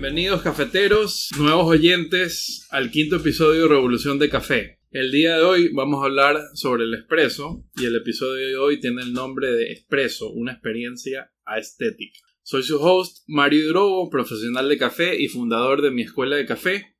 Bienvenidos 0.00 0.42
cafeteros, 0.42 1.30
nuevos 1.40 1.66
oyentes 1.66 2.68
al 2.70 2.92
quinto 2.92 3.16
episodio 3.16 3.62
de 3.62 3.68
Revolución 3.68 4.20
de 4.20 4.28
Café. 4.28 4.78
El 4.92 5.10
día 5.10 5.38
de 5.38 5.42
hoy 5.42 5.70
vamos 5.74 6.00
a 6.00 6.06
hablar 6.06 6.36
sobre 6.54 6.84
el 6.84 6.94
espresso 6.94 7.64
y 7.74 7.86
el 7.86 7.96
episodio 7.96 8.46
de 8.46 8.56
hoy 8.56 8.78
tiene 8.78 9.02
el 9.02 9.12
nombre 9.12 9.50
de 9.50 9.72
Espresso, 9.72 10.30
una 10.30 10.52
experiencia 10.52 11.32
estética. 11.56 12.20
Soy 12.44 12.62
su 12.62 12.80
host, 12.80 13.24
Mario 13.26 13.64
Hidrobo, 13.64 14.08
profesional 14.08 14.68
de 14.68 14.78
café 14.78 15.20
y 15.20 15.26
fundador 15.26 15.82
de 15.82 15.90
mi 15.90 16.02
escuela 16.02 16.36
de 16.36 16.46
café. 16.46 16.94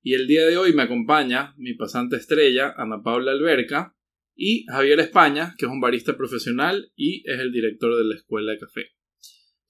Y 0.00 0.14
el 0.14 0.26
día 0.26 0.46
de 0.46 0.56
hoy 0.56 0.72
me 0.72 0.84
acompaña 0.84 1.52
mi 1.58 1.74
pasante 1.74 2.16
estrella, 2.16 2.72
Ana 2.74 3.02
Paula 3.02 3.32
Alberca, 3.32 3.94
y 4.34 4.64
Javier 4.64 4.98
España, 5.00 5.54
que 5.58 5.66
es 5.66 5.70
un 5.70 5.82
barista 5.82 6.16
profesional 6.16 6.90
y 6.96 7.22
es 7.30 7.38
el 7.38 7.52
director 7.52 7.98
de 7.98 8.04
la 8.04 8.14
escuela 8.14 8.52
de 8.52 8.58
café. 8.60 8.86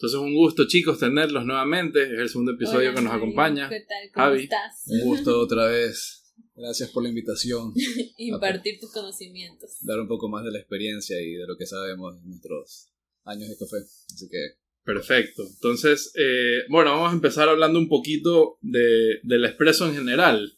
Entonces, 0.00 0.18
un 0.18 0.34
gusto, 0.34 0.66
chicos, 0.66 0.98
tenerlos 0.98 1.44
nuevamente. 1.44 2.02
Es 2.04 2.18
el 2.18 2.28
segundo 2.30 2.52
episodio 2.52 2.94
que 2.94 3.02
nos 3.02 3.12
acompaña. 3.12 3.68
¿Qué 3.68 3.80
tal? 3.80 4.10
¿Cómo 4.14 4.26
Javi. 4.28 4.42
estás? 4.44 4.82
Un 4.86 5.00
gusto 5.02 5.38
otra 5.38 5.66
vez. 5.66 6.32
Gracias 6.56 6.88
por 6.88 7.02
la 7.02 7.10
invitación. 7.10 7.74
Impartir 8.16 8.80
tus 8.80 8.90
conocimientos. 8.92 9.76
Dar 9.82 10.00
un 10.00 10.08
poco 10.08 10.30
más 10.30 10.42
de 10.42 10.52
la 10.52 10.58
experiencia 10.58 11.20
y 11.20 11.34
de 11.34 11.46
lo 11.46 11.54
que 11.58 11.66
sabemos 11.66 12.16
en 12.16 12.30
nuestros 12.30 12.90
años 13.24 13.50
de 13.50 13.58
café. 13.58 13.76
Así 14.14 14.26
que 14.30 14.38
Perfecto. 14.82 15.46
Entonces, 15.46 16.12
eh, 16.16 16.64
bueno, 16.70 16.92
vamos 16.92 17.10
a 17.10 17.14
empezar 17.14 17.50
hablando 17.50 17.78
un 17.78 17.90
poquito 17.90 18.56
de, 18.62 19.20
del 19.22 19.44
espresso 19.44 19.86
en 19.86 19.96
general. 19.96 20.50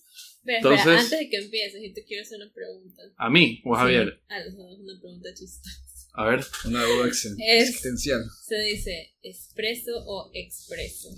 Pero 0.44 0.58
Entonces- 0.58 0.80
espera, 0.82 1.00
antes 1.00 1.18
de 1.18 1.28
que 1.28 1.36
empieces, 1.38 1.82
yo 1.82 1.92
te 1.92 2.04
quiero 2.04 2.22
hacer 2.22 2.40
una 2.40 2.52
pregunta. 2.52 3.02
¿A 3.16 3.28
mí 3.28 3.60
o 3.64 3.74
a 3.74 3.80
Javier? 3.80 4.20
Sí, 4.20 4.34
a 4.34 4.44
los 4.44 4.56
dos, 4.56 4.78
una 4.78 5.00
pregunta 5.00 5.34
chistosa. 5.34 5.70
A 6.14 6.26
ver. 6.28 6.44
una 6.66 6.84
duda 6.84 7.08
existencial. 7.08 8.22
Se 8.46 8.58
dice 8.60 9.14
espresso 9.22 9.92
o 10.06 10.30
expreso. 10.34 11.08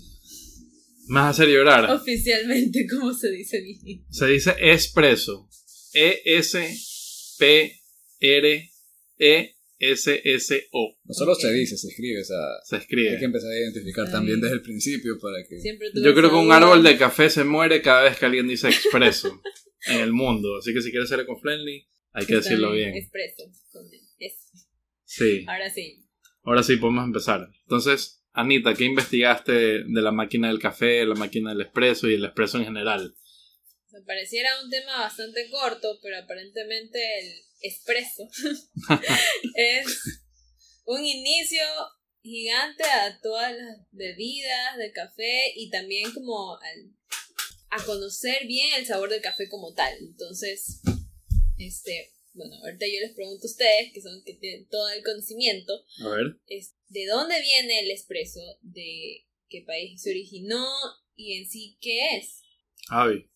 Me 1.08 1.16
vas 1.16 1.26
a 1.26 1.30
hacer 1.30 1.48
llorar. 1.48 1.90
Oficialmente, 1.90 2.86
¿cómo 2.90 3.12
se 3.12 3.30
dice 3.30 3.60
bien? 3.60 4.04
Se 4.10 4.26
dice 4.26 4.54
espresso. 4.60 5.48
E 5.92 6.22
E-S-P-R-E-S-S-O. 9.84 10.98
No 11.04 11.14
solo 11.14 11.34
se 11.34 11.52
dice, 11.52 11.76
se 11.76 11.88
escribe. 11.88 12.20
O 12.20 12.24
sea, 12.24 12.36
Se 12.64 12.76
hay 12.76 12.80
que 12.80 12.84
escribe. 12.84 13.24
empezar 13.24 13.50
a 13.50 13.58
identificar 13.58 14.10
también 14.10 14.40
desde 14.40 14.56
el 14.56 14.62
principio 14.62 15.18
para 15.20 15.36
que... 15.48 15.56
Yo 16.02 16.14
creo 16.14 16.30
que 16.30 16.36
un 16.36 16.50
árbol 16.52 16.82
de 16.82 16.96
café 16.96 17.28
se 17.30 17.44
muere 17.44 17.82
cada 17.82 18.02
vez 18.04 18.16
que 18.18 18.26
alguien 18.26 18.48
dice 18.48 18.68
expreso 18.68 19.40
en 19.86 20.00
el 20.00 20.12
mundo. 20.12 20.56
Así 20.58 20.72
que 20.72 20.80
si 20.80 20.90
quieres 20.90 21.08
ser 21.08 21.20
eco-friendly, 21.20 21.86
hay 22.12 22.26
que 22.26 22.34
Está 22.34 22.48
decirlo 22.48 22.72
bien. 22.72 22.94
Espresso. 22.94 23.44
Sí. 25.16 25.44
Ahora 25.48 25.70
sí. 25.70 26.04
Ahora 26.42 26.62
sí, 26.62 26.76
podemos 26.76 27.04
empezar. 27.04 27.48
Entonces, 27.62 28.22
Anita, 28.32 28.74
¿qué 28.74 28.84
investigaste 28.84 29.52
de 29.52 30.02
la 30.02 30.10
máquina 30.12 30.48
del 30.48 30.58
café, 30.58 31.04
la 31.06 31.14
máquina 31.14 31.50
del 31.50 31.62
espresso 31.62 32.08
y 32.08 32.14
el 32.14 32.24
espresso 32.24 32.58
en 32.58 32.64
general? 32.64 33.14
Me 33.92 34.02
pareciera 34.02 34.50
un 34.62 34.70
tema 34.70 34.98
bastante 35.00 35.48
corto, 35.50 35.98
pero 36.02 36.18
aparentemente 36.18 36.98
el 37.20 37.32
espresso 37.60 38.28
es 39.54 39.86
un 40.84 41.04
inicio 41.04 41.62
gigante 42.22 42.84
a 42.84 43.20
todas 43.20 43.52
las 43.52 43.78
bebidas 43.92 44.76
de 44.78 44.90
café 44.92 45.52
y 45.56 45.70
también 45.70 46.12
como 46.12 46.56
al- 46.56 46.96
a 47.70 47.82
conocer 47.84 48.46
bien 48.46 48.68
el 48.76 48.86
sabor 48.86 49.10
del 49.10 49.20
café 49.22 49.48
como 49.48 49.72
tal. 49.74 49.94
Entonces, 50.00 50.80
este, 51.58 52.10
bueno, 52.34 52.54
ahorita 52.62 52.86
yo 52.86 53.00
les 53.00 53.14
pregunto 53.14 53.46
a 53.46 53.50
ustedes, 53.50 53.92
que 53.92 54.02
son 54.02 54.22
que 54.24 54.34
tienen 54.34 54.68
todo 54.68 54.88
el 54.90 55.02
conocimiento, 55.02 55.72
A 56.00 56.08
ver. 56.08 56.36
es 56.48 56.74
de 56.88 57.06
dónde 57.06 57.40
viene 57.40 57.80
el 57.80 57.90
espresso, 57.90 58.40
de 58.62 59.24
qué 59.48 59.62
país 59.62 60.02
se 60.02 60.10
originó 60.10 60.66
y 61.16 61.38
en 61.38 61.48
sí 61.48 61.78
qué 61.80 61.98
es. 62.18 62.42
Javi. 62.88 63.28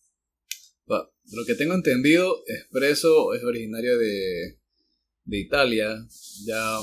De 0.87 1.37
lo 1.37 1.45
que 1.45 1.53
tengo 1.55 1.75
entendido, 1.75 2.43
Espresso 2.47 3.33
es 3.35 3.43
originario 3.43 3.97
de, 3.99 4.57
de 5.25 5.37
Italia. 5.37 5.95
Ya, 6.43 6.79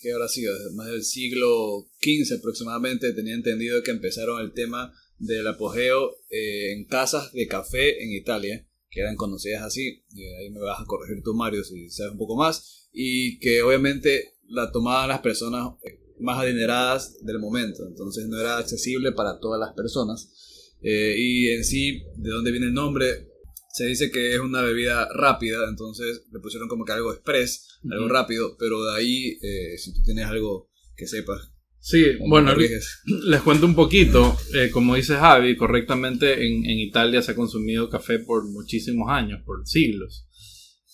¿qué 0.00 0.12
habrá 0.12 0.28
sido? 0.28 0.54
Más 0.72 0.86
del 0.86 1.04
siglo 1.04 1.86
XV 2.00 2.38
aproximadamente 2.38 3.12
tenía 3.12 3.34
entendido 3.34 3.82
que 3.82 3.90
empezaron 3.90 4.40
el 4.40 4.54
tema 4.54 4.94
del 5.18 5.46
apogeo 5.46 6.16
eh, 6.30 6.72
en 6.72 6.86
casas 6.86 7.32
de 7.32 7.46
café 7.46 8.02
en 8.02 8.12
Italia, 8.12 8.66
que 8.90 9.00
eran 9.00 9.16
conocidas 9.16 9.62
así. 9.62 10.04
Eh, 10.16 10.36
ahí 10.40 10.50
me 10.50 10.60
vas 10.60 10.80
a 10.80 10.84
corregir 10.84 11.22
tú, 11.22 11.34
Mario, 11.34 11.64
si 11.64 11.88
sabes 11.90 12.12
un 12.12 12.18
poco 12.18 12.36
más. 12.36 12.88
Y 12.92 13.38
que 13.38 13.62
obviamente 13.62 14.36
la 14.48 14.70
tomaban 14.72 15.08
las 15.08 15.20
personas 15.20 15.74
eh, 15.82 16.00
más 16.20 16.38
adineradas 16.38 17.24
del 17.24 17.38
momento. 17.38 17.86
Entonces 17.86 18.26
no 18.28 18.40
era 18.40 18.58
accesible 18.58 19.12
para 19.12 19.38
todas 19.40 19.60
las 19.60 19.74
personas. 19.74 20.76
Eh, 20.82 21.14
y 21.18 21.48
en 21.48 21.64
sí, 21.64 22.02
¿de 22.16 22.30
dónde 22.30 22.50
viene 22.50 22.66
el 22.66 22.74
nombre? 22.74 23.28
Se 23.72 23.86
dice 23.86 24.10
que 24.10 24.34
es 24.34 24.40
una 24.40 24.62
bebida 24.62 25.08
rápida, 25.12 25.68
entonces 25.68 26.22
le 26.32 26.40
pusieron 26.40 26.68
como 26.68 26.84
que 26.84 26.92
algo 26.92 27.12
express, 27.12 27.80
algo 27.90 28.08
rápido, 28.08 28.56
pero 28.58 28.82
de 28.84 28.96
ahí, 28.96 29.38
eh, 29.42 29.76
si 29.76 29.92
tú 29.92 30.02
tienes 30.02 30.24
algo 30.26 30.70
que 30.96 31.06
sepas, 31.06 31.52
Sí, 31.88 32.16
bueno, 32.18 32.50
corriges. 32.50 33.00
les 33.28 33.40
cuento 33.42 33.64
un 33.64 33.76
poquito. 33.76 34.36
Eh, 34.52 34.70
como 34.72 34.96
dice 34.96 35.14
Javi, 35.14 35.54
correctamente 35.54 36.44
en, 36.44 36.68
en 36.68 36.80
Italia 36.80 37.22
se 37.22 37.30
ha 37.30 37.36
consumido 37.36 37.88
café 37.88 38.18
por 38.18 38.44
muchísimos 38.50 39.08
años, 39.08 39.40
por 39.46 39.64
siglos. 39.68 40.26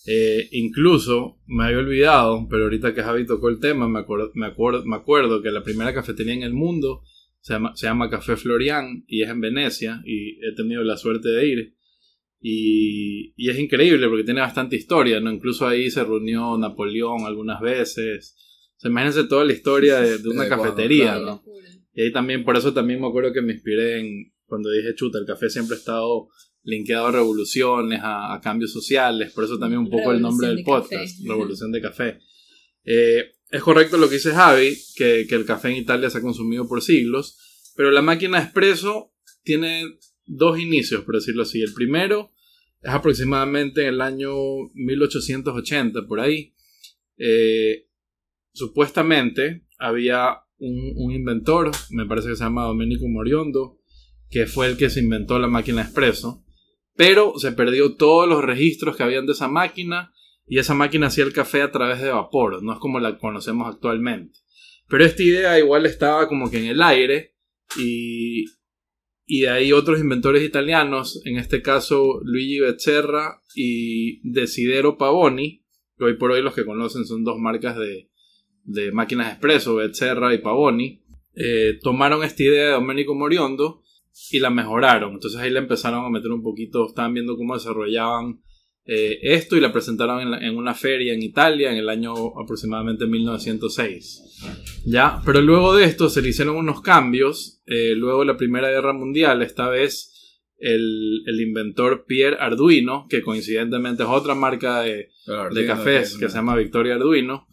Eh, 0.07 0.51
incluso 0.53 1.41
me 1.47 1.65
había 1.65 1.79
olvidado, 1.79 2.47
pero 2.51 2.65
ahorita 2.65 2.93
que 2.93 3.03
Javi 3.03 3.25
tocó 3.25 3.49
el 3.49 3.59
tema, 3.59 3.89
me, 3.89 4.01
acuerdo, 4.01 4.33
me, 4.35 4.45
acuerdo, 4.45 4.85
me 4.85 4.97
acuerdo 4.97 5.41
que 5.41 5.51
la 5.51 5.63
primera 5.63 5.95
cafetería 5.95 6.35
en 6.35 6.43
el 6.43 6.53
mundo 6.53 7.01
se 7.41 7.55
llama, 7.55 7.75
se 7.75 7.87
llama 7.87 8.11
Café 8.11 8.37
Florian 8.37 9.03
y 9.07 9.23
es 9.23 9.31
en 9.31 9.41
Venecia 9.41 10.03
y 10.05 10.45
he 10.47 10.55
tenido 10.55 10.83
la 10.83 10.99
suerte 10.99 11.31
de 11.31 11.47
ir. 11.47 11.75
Y, 12.39 13.33
y 13.35 13.49
es 13.49 13.59
increíble 13.59 14.09
porque 14.09 14.25
tiene 14.25 14.43
bastante 14.43 14.77
historia, 14.77 15.21
¿no? 15.21 15.33
Incluso 15.33 15.67
ahí 15.67 15.91
se 15.91 16.05
reunió 16.05 16.59
Napoleón 16.59 17.25
algunas 17.25 17.63
veces. 17.63 18.37
O 18.83 18.85
sea, 18.85 18.91
imagínense 18.91 19.25
toda 19.25 19.45
la 19.45 19.53
historia 19.53 20.01
de, 20.01 20.19
de 20.19 20.29
una 20.29 20.49
cafetería, 20.49 21.15
claro. 21.15 21.25
¿no? 21.25 21.43
Y 21.95 22.03
ahí 22.03 22.13
también, 22.13 22.45
por 22.45 22.57
eso 22.57 22.73
también 22.73 23.01
me 23.01 23.07
acuerdo 23.07 23.33
que 23.33 23.43
me 23.43 23.53
inspiré 23.53 24.01
en 24.01 24.33
cuando 24.47 24.71
dije, 24.71 24.95
chuta, 24.97 25.19
el 25.19 25.25
café 25.25 25.49
siempre 25.49 25.77
ha 25.77 25.79
estado 25.79 26.29
linkeado 26.65 27.07
a 27.07 27.13
revoluciones, 27.13 28.01
a, 28.03 28.35
a 28.35 28.41
cambios 28.41 28.73
sociales, 28.73 29.33
por 29.33 29.45
eso 29.45 29.59
también 29.59 29.81
un 29.81 29.91
poco 29.91 30.13
el 30.13 30.21
nombre 30.21 30.49
del 30.49 30.59
de 30.59 30.65
podcast, 30.65 31.17
café. 31.17 31.29
Revolución 31.29 31.73
de 31.73 31.81
Café. 31.81 32.19
Eh, 32.85 33.33
es 33.51 33.63
correcto 33.63 33.99
lo 33.99 34.09
que 34.09 34.17
dice 34.17 34.33
Javi, 34.33 34.77
que, 34.97 35.27
que 35.29 35.35
el 35.35 35.45
café 35.45 35.69
en 35.69 35.77
Italia 35.77 36.11
se 36.11 36.19
ha 36.19 36.23
consumido 36.23 36.67
por 36.67 36.83
siglos, 36.83 37.39
pero 37.77 37.91
la 37.91 38.03
máquina 38.03 38.41
de 38.41 38.47
espresso 38.47 39.13
tiene 39.43 39.85
dos 40.27 40.59
inicios, 40.59 41.05
por 41.05 41.15
decirlo 41.15 41.43
así. 41.43 41.61
El 41.61 41.73
primero 41.73 42.31
es 42.81 42.91
aproximadamente 42.91 43.83
en 43.83 43.89
el 43.89 44.01
año 44.01 44.35
1880, 44.75 46.07
por 46.07 46.21
ahí. 46.21 46.55
Eh, 47.19 47.87
supuestamente 48.53 49.67
había 49.79 50.39
un, 50.59 51.11
inventor, 51.11 51.71
me 51.91 52.07
parece 52.07 52.29
que 52.29 52.37
se 52.37 52.45
llama 52.45 52.65
Domenico 52.65 53.09
Moriondo, 53.09 53.79
que 54.31 54.47
fue 54.47 54.69
el 54.69 54.77
que 54.77 54.91
se 54.91 55.01
inventó 55.01 55.39
la 55.39 55.49
máquina 55.49 55.83
expreso, 55.83 56.45
pero 56.95 57.39
se 57.39 57.53
perdió 57.53 57.97
todos 57.97 58.29
los 58.29 58.45
registros 58.45 58.97
que 58.97 59.03
habían 59.03 59.27
de 59.27 59.33
esa 59.33 59.49
máquina 59.49 60.13
y 60.47 60.59
esa 60.59 60.75
máquina 60.75 61.09
hacía 61.09 61.25
el 61.25 61.33
café 61.33 61.63
a 61.63 61.73
través 61.73 62.01
de 62.01 62.11
vapor, 62.11 62.63
no 62.63 62.73
es 62.73 62.79
como 62.79 63.01
la 63.01 63.19
conocemos 63.19 63.67
actualmente. 63.67 64.39
Pero 64.89 65.05
esta 65.05 65.23
idea 65.23 65.59
igual 65.59 65.87
estaba 65.87 66.29
como 66.29 66.51
que 66.51 66.59
en 66.59 66.67
el 66.67 66.83
aire 66.83 67.35
y, 67.77 68.45
y 69.27 69.47
hay 69.47 69.73
otros 69.73 70.01
inventores 70.01 70.43
italianos, 70.43 71.23
en 71.25 71.39
este 71.39 71.63
caso 71.63 72.21
Luigi 72.23 72.61
Becerra 72.61 73.43
y 73.55 74.21
Desidero 74.31 74.97
Pavoni, 74.97 75.65
que 75.97 76.05
hoy 76.05 76.17
por 76.17 76.31
hoy 76.31 76.43
los 76.43 76.55
que 76.55 76.65
conocen 76.65 77.05
son 77.05 77.25
dos 77.25 77.39
marcas 77.39 77.77
de, 77.77 78.12
de 78.65 78.93
máquinas 78.93 79.31
expreso, 79.33 79.77
Becerra 79.77 80.35
y 80.35 80.39
Pavoni, 80.39 81.03
eh, 81.35 81.79
tomaron 81.83 82.23
esta 82.25 82.43
idea 82.43 82.65
de 82.67 82.71
Domenico 82.73 83.15
Moriondo 83.15 83.83
y 84.31 84.39
la 84.41 84.51
mejoraron. 84.51 85.15
Entonces 85.15 85.41
ahí 85.41 85.51
le 85.51 85.59
empezaron 85.61 86.05
a 86.05 86.11
meter 86.11 86.31
un 86.31 86.43
poquito, 86.43 86.87
estaban 86.87 87.15
viendo 87.15 87.37
cómo 87.37 87.55
desarrollaban 87.55 88.41
eh, 88.85 89.19
esto 89.23 89.57
y 89.57 89.61
la 89.61 89.73
presentaron 89.73 90.21
en, 90.21 90.31
la- 90.33 90.39
en 90.45 90.57
una 90.57 90.75
feria 90.75 91.15
en 91.15 91.23
Italia 91.23 91.71
en 91.71 91.77
el 91.79 91.89
año 91.89 92.13
aproximadamente 92.41 93.07
1906. 93.07 94.41
Ya, 94.87 95.21
pero 95.25 95.41
luego 95.41 95.75
de 95.77 95.85
esto 95.85 96.09
se 96.09 96.23
le 96.23 96.31
hicieron 96.31 96.57
unos 96.57 96.81
cambios. 96.83 97.63
eh, 97.67 97.95
luego 97.97 98.21
de 98.21 98.27
la 98.27 98.37
Primera 98.37 98.69
Guerra 98.71 98.93
Mundial, 98.93 99.41
esta 99.43 99.69
vez 99.69 100.09
el, 100.59 101.23
el 101.27 101.41
inventor 101.41 102.05
Pierre 102.07 102.37
Arduino, 102.41 103.07
que 103.09 103.23
coincidentemente 103.23 104.03
es 104.03 104.09
otra 104.09 104.35
marca 104.35 104.81
de, 104.83 105.11
de 105.55 105.67
cafés 105.67 106.17
que 106.19 106.29
se 106.29 106.37
llama 106.37 106.57
Victoria 106.57 106.95
Arduino. 106.97 107.47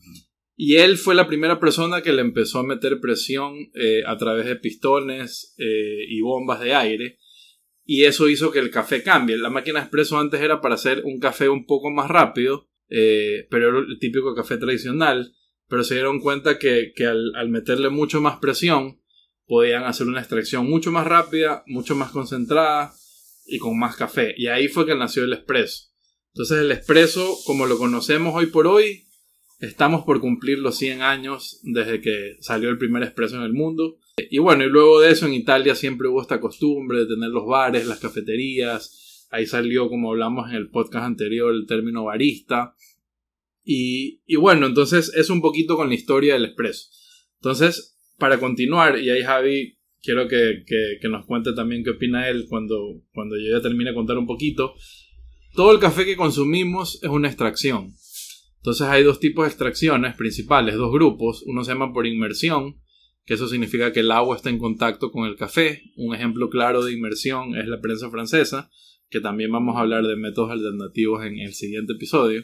Y 0.62 0.76
él 0.76 0.98
fue 0.98 1.16
la 1.16 1.26
primera 1.26 1.58
persona 1.58 2.02
que 2.02 2.12
le 2.12 2.20
empezó 2.20 2.60
a 2.60 2.66
meter 2.66 3.00
presión 3.00 3.72
eh, 3.76 4.04
a 4.06 4.18
través 4.18 4.46
de 4.46 4.58
pistones 4.58 5.56
eh, 5.58 6.04
y 6.06 6.20
bombas 6.20 6.60
de 6.60 6.76
aire. 6.76 7.18
Y 7.86 8.04
eso 8.04 8.28
hizo 8.28 8.52
que 8.52 8.60
el 8.60 8.70
café 8.70 9.02
cambie. 9.02 9.38
La 9.38 9.50
máquina 9.50 9.80
expreso 9.80 10.20
antes 10.20 10.42
era 10.42 10.60
para 10.60 10.76
hacer 10.76 11.04
un 11.06 11.18
café 11.18 11.48
un 11.48 11.66
poco 11.66 11.90
más 11.92 12.10
rápido, 12.10 12.68
eh, 12.90 13.48
pero 13.50 13.70
era 13.70 13.88
el 13.88 14.00
típico 14.00 14.36
café 14.36 14.58
tradicional. 14.58 15.34
Pero 15.70 15.86
se 15.86 15.94
dieron 15.94 16.20
cuenta 16.20 16.60
que, 16.60 16.92
que 16.94 17.06
al, 17.06 17.34
al 17.38 17.48
meterle 17.48 17.90
mucho 17.90 18.20
más 18.20 18.40
presión, 18.40 19.00
podían 19.48 19.86
hacer 19.86 20.08
una 20.08 20.20
extracción 20.20 20.70
mucho 20.70 20.92
más 20.92 21.08
rápida, 21.08 21.64
mucho 21.68 21.96
más 21.96 22.12
concentrada 22.12 22.94
y 23.46 23.60
con 23.60 23.80
más 23.80 23.96
café. 23.96 24.36
Y 24.38 24.48
ahí 24.48 24.68
fue 24.68 24.86
que 24.86 24.94
nació 24.94 25.24
el 25.24 25.32
espresso. 25.32 25.86
Entonces 26.34 26.58
el 26.58 26.72
espresso, 26.74 27.38
como 27.46 27.66
lo 27.66 27.78
conocemos 27.78 28.36
hoy 28.36 28.48
por 28.48 28.68
hoy, 28.68 29.06
estamos 29.60 30.04
por 30.04 30.20
cumplir 30.20 30.60
los 30.60 30.78
100 30.78 31.02
años 31.02 31.60
desde 31.64 32.02
que 32.02 32.38
salió 32.40 32.70
el 32.70 32.78
primer 32.78 33.04
espresso 33.04 33.38
en 33.38 33.44
el 33.44 33.54
mundo. 33.54 34.00
Y 34.30 34.40
bueno, 34.40 34.64
y 34.64 34.70
luego 34.70 35.00
de 35.00 35.12
eso 35.12 35.26
en 35.26 35.34
Italia 35.34 35.76
siempre 35.76 36.08
hubo 36.08 36.22
esta 36.22 36.40
costumbre 36.40 37.00
de 37.00 37.08
tener 37.08 37.30
los 37.30 37.46
bares, 37.46 37.88
las 37.88 38.00
cafeterías. 38.00 39.28
Ahí 39.30 39.46
salió, 39.46 39.90
como 39.90 40.12
hablamos 40.12 40.50
en 40.50 40.56
el 40.56 40.70
podcast 40.70 41.06
anterior, 41.06 41.54
el 41.54 41.68
término 41.68 42.06
barista. 42.06 42.76
Y, 43.64 44.22
y 44.26 44.36
bueno, 44.36 44.66
entonces 44.66 45.14
es 45.16 45.30
un 45.30 45.42
poquito 45.42 45.76
con 45.76 45.90
la 45.90 45.96
historia 45.96 46.34
del 46.34 46.46
espresso. 46.46 46.90
Entonces, 47.36 47.98
para 48.18 48.40
continuar, 48.40 49.00
y 49.00 49.10
ahí 49.10 49.24
Javi, 49.24 49.78
quiero 50.02 50.28
que, 50.28 50.64
que, 50.66 51.10
nos 51.10 51.26
cuente 51.26 51.54
también 51.54 51.84
qué 51.84 51.92
opina 51.92 52.30
él 52.30 52.46
cuando, 52.50 53.02
cuando 53.14 53.38
yo 53.38 53.58
ya 53.58 53.62
termine 53.62 53.92
de 53.92 53.96
contar 53.96 54.18
un 54.18 54.28
poquito. 54.28 54.74
Todo 55.54 55.72
el 55.72 55.80
café 55.80 56.06
que 56.06 56.16
consumimos 56.16 57.00
es 57.04 57.10
una 57.10 57.28
extracción. 57.28 57.94
Entonces 58.60 58.88
hay 58.88 59.04
dos 59.04 59.20
tipos 59.20 59.46
de 59.46 59.50
extracciones 59.50 60.16
principales, 60.16 60.76
dos 60.76 60.92
grupos. 60.92 61.44
Uno 61.46 61.64
se 61.64 61.72
llama 61.72 61.94
por 61.94 62.06
inmersión, 62.06 62.82
que 63.26 63.36
eso 63.36 63.48
significa 63.48 63.94
que 63.94 64.02
el 64.02 64.12
agua 64.12 64.36
está 64.36 64.50
en 64.50 64.60
contacto 64.60 65.12
con 65.12 65.28
el 65.28 65.36
café. 65.36 65.84
Un 65.96 66.14
ejemplo 66.14 66.50
claro 66.50 66.84
de 66.84 66.94
inmersión 66.94 67.56
es 67.56 67.68
la 67.68 67.80
prensa 67.80 68.10
francesa, 68.10 68.70
que 69.10 69.22
también 69.22 69.52
vamos 69.52 69.76
a 69.76 69.82
hablar 69.82 70.06
de 70.06 70.16
métodos 70.16 70.52
alternativos 70.52 71.26
en 71.26 71.40
el 71.40 71.54
siguiente 71.54 71.94
episodio. 71.94 72.44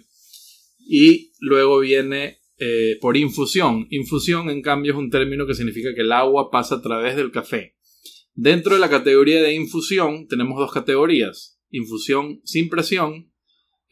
Y 0.87 1.33
luego 1.39 1.79
viene 1.79 2.39
eh, 2.57 2.97
por 3.01 3.17
infusión. 3.17 3.87
Infusión, 3.89 4.49
en 4.49 4.61
cambio, 4.61 4.93
es 4.93 4.97
un 4.97 5.09
término 5.09 5.45
que 5.45 5.55
significa 5.55 5.93
que 5.93 6.01
el 6.01 6.11
agua 6.11 6.49
pasa 6.49 6.75
a 6.75 6.81
través 6.81 7.15
del 7.17 7.31
café. 7.31 7.75
Dentro 8.33 8.73
de 8.75 8.79
la 8.79 8.89
categoría 8.89 9.41
de 9.41 9.53
infusión 9.53 10.27
tenemos 10.27 10.57
dos 10.59 10.71
categorías. 10.71 11.59
Infusión 11.69 12.41
sin 12.43 12.69
presión, 12.69 13.31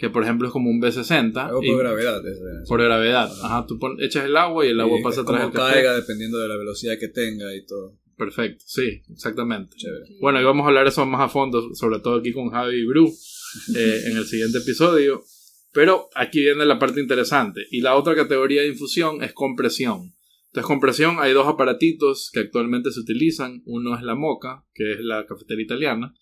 que 0.04 0.10
por 0.10 0.24
ejemplo 0.24 0.48
es 0.48 0.52
como 0.52 0.70
un 0.70 0.82
B60. 0.82 1.50
por 1.50 1.78
gravedad. 1.80 2.22
por 2.68 2.84
gravedad. 2.84 3.32
Ajá, 3.42 3.66
tú 3.66 3.80
echas 4.00 4.26
el 4.26 4.36
agua 4.36 4.66
y 4.66 4.72
el 4.72 4.82
agua 4.82 5.00
pasa 5.02 5.22
a 5.22 5.24
través 5.24 5.46
del 5.46 5.54
café. 5.54 5.76
caiga 5.76 5.96
dependiendo 5.96 6.40
de 6.40 6.50
la 6.50 6.58
velocidad 6.58 6.96
que 7.00 7.08
tenga 7.08 7.56
y 7.56 7.66
todo. 7.66 7.98
Perfecto, 8.18 8.66
sí, 8.68 9.02
exactamente. 9.10 9.78
Bueno, 10.20 10.42
y 10.42 10.44
vamos 10.44 10.66
a 10.66 10.68
hablar 10.68 10.88
eso 10.88 11.06
más 11.06 11.22
a 11.22 11.30
fondo, 11.30 11.74
sobre 11.74 12.00
todo 12.02 12.16
aquí 12.20 12.34
con 12.34 12.50
Javi 12.50 12.82
y 12.82 12.86
Bru, 12.86 13.08
eh, 13.78 14.02
en 14.08 14.18
el 14.18 14.26
siguiente 14.26 14.58
episodio. 14.58 15.24
Pero 15.72 16.10
aquí 16.16 16.42
viene 16.42 16.66
la 16.66 16.80
parte 16.80 17.00
interesante. 17.00 17.62
Y 17.72 17.80
la 17.80 17.96
otra 17.96 18.14
categoría 18.14 18.64
de 18.64 18.68
infusión 18.68 19.24
es 19.24 19.32
compresión. 19.32 20.14
Entonces, 20.48 20.68
compresión 20.68 21.16
hay 21.22 21.32
dos 21.32 21.48
aparatitos 21.48 22.30
que 22.34 22.42
actualmente 22.42 22.92
se 22.92 23.00
utilizan. 23.00 23.62
Uno 23.66 23.96
es 23.96 24.04
la 24.04 24.16
moca, 24.16 24.66
que 24.74 24.92
es 24.92 25.00
la 25.00 25.26
cafetería 25.26 25.64
italiana, 25.64 26.14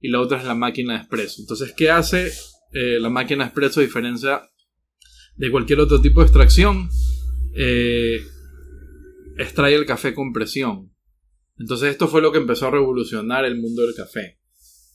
y 0.00 0.08
la 0.08 0.22
otra 0.22 0.38
es 0.38 0.46
la 0.46 0.54
máquina 0.54 0.94
de 0.94 1.00
espresso. 1.02 1.42
Entonces, 1.42 1.74
¿qué 1.76 1.90
hace 1.90 2.32
eh, 2.76 2.98
la 3.00 3.08
máquina 3.08 3.44
a 3.80 3.82
diferencia 3.82 4.42
de 5.36 5.50
cualquier 5.50 5.80
otro 5.80 6.00
tipo 6.00 6.20
de 6.20 6.26
extracción? 6.26 6.88
Eh, 7.54 8.20
extrae 9.38 9.74
el 9.74 9.86
café 9.86 10.14
con 10.14 10.32
presión. 10.32 10.92
Entonces, 11.58 11.90
esto 11.90 12.08
fue 12.08 12.20
lo 12.20 12.32
que 12.32 12.38
empezó 12.38 12.66
a 12.66 12.72
revolucionar 12.72 13.44
el 13.44 13.58
mundo 13.58 13.82
del 13.82 13.94
café 13.94 14.38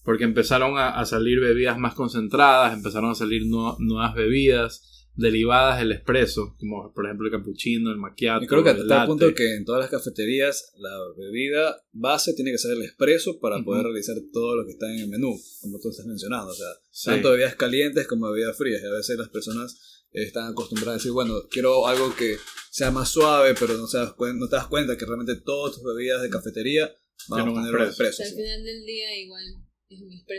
porque 0.04 0.24
empezaron 0.24 0.78
a, 0.78 1.06
salir 1.06 1.40
bebidas 1.40 1.78
más 1.78 1.94
concentradas, 1.94 2.74
empezaron 2.74 3.12
a 3.12 3.16
salir 3.16 3.44
nuevas 3.46 4.16
bebidas 4.16 4.91
derivadas 5.16 5.80
del 5.80 5.92
espresso, 5.92 6.56
como 6.60 6.92
por 6.94 7.06
ejemplo 7.06 7.28
el 7.28 7.32
cappuccino, 7.32 7.92
el 7.92 7.98
macchiato. 7.98 8.44
Y 8.44 8.48
creo 8.48 8.64
que 8.64 8.70
hasta 8.70 9.02
el 9.02 9.08
punto 9.08 9.34
que 9.36 9.56
en 9.56 9.66
todas 9.66 9.82
las 9.82 9.90
cafeterías 9.90 10.74
la 10.78 10.92
bebida 11.18 11.84
base 11.92 12.34
tiene 12.34 12.52
que 12.52 12.58
ser 12.58 12.72
el 12.72 12.82
espresso 12.82 13.40
para 13.40 13.64
poder 13.64 13.84
realizar 13.84 14.16
todo 14.32 14.56
lo 14.56 14.66
que 14.66 14.72
está 14.72 14.92
en 14.92 15.00
el 15.00 15.08
menú, 15.10 15.38
como 15.62 15.80
tú 15.80 15.90
estás 15.90 16.06
mencionando. 16.06 16.52
O 16.52 16.56
sea, 16.56 16.68
tanto 17.06 17.32
bebidas 17.32 17.56
calientes 17.56 18.08
como 18.08 18.32
bebidas 18.32 18.58
frías. 18.58 18.82
Y 18.82 18.86
a 18.86 18.92
veces 18.92 19.18
las 19.18 19.30
personas 19.30 20.08
están 20.12 20.52
acostumbradas 20.52 20.96
a 20.96 20.98
decir, 21.00 21.12
bueno, 21.12 21.48
quiero 21.50 21.88
algo 21.88 22.16
que 22.16 22.38
sea 22.70 22.92
más 22.92 23.10
suave, 23.10 23.54
pero 23.60 23.74
no, 23.74 23.84
no 23.84 24.48
te 24.50 24.56
das 24.56 24.68
cuenta 24.68 24.98
que 24.98 25.06
realmente 25.06 25.36
todas 25.36 25.76
tus 25.76 25.84
bebidas 25.84 26.22
de 26.22 26.30
cafetería 26.30 26.94
van 27.28 27.50
a 27.50 27.54
tener 27.54 27.76
un 27.76 27.88
espresso. 27.88 28.24
al 28.24 28.30
final 28.30 28.64
del 28.64 28.86
día 28.86 29.20
igual 29.20 29.44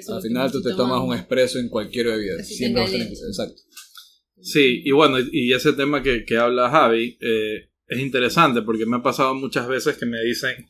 al 0.09 0.23
final 0.23 0.51
tú 0.51 0.63
te 0.63 0.75
tomas 0.75 1.03
un 1.03 1.15
expreso 1.15 1.59
en 1.59 1.69
cualquier 1.69 2.07
bebida. 2.07 2.43
Siempre 2.43 2.85
Exacto. 2.85 3.63
Sí, 4.43 4.83
y 4.85 4.91
bueno, 4.91 5.19
y 5.21 5.53
ese 5.53 5.73
tema 5.73 6.03
que, 6.03 6.25
que 6.25 6.37
habla 6.37 6.69
Javi 6.69 7.17
eh, 7.21 7.71
es 7.87 8.01
interesante 8.01 8.63
porque 8.63 8.87
me 8.87 8.97
ha 8.97 9.03
pasado 9.03 9.35
muchas 9.35 9.69
veces 9.69 9.97
que 9.97 10.07
me 10.07 10.21
dicen, 10.21 10.67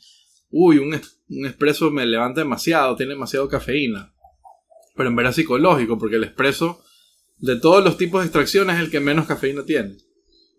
uy, 0.50 0.78
un, 0.78 1.00
un 1.28 1.46
expreso 1.46 1.90
me 1.90 2.04
levanta 2.04 2.42
demasiado, 2.42 2.94
tiene 2.96 3.14
demasiado 3.14 3.48
cafeína. 3.48 4.14
Pero 4.94 5.08
en 5.08 5.16
verdad 5.16 5.32
psicológico 5.32 5.98
porque 5.98 6.16
el 6.16 6.24
expreso 6.24 6.82
de 7.38 7.56
todos 7.56 7.82
los 7.82 7.96
tipos 7.96 8.20
de 8.20 8.26
extracciones 8.26 8.76
es 8.76 8.82
el 8.82 8.90
que 8.90 9.00
menos 9.00 9.26
cafeína 9.26 9.64
tiene. 9.64 9.96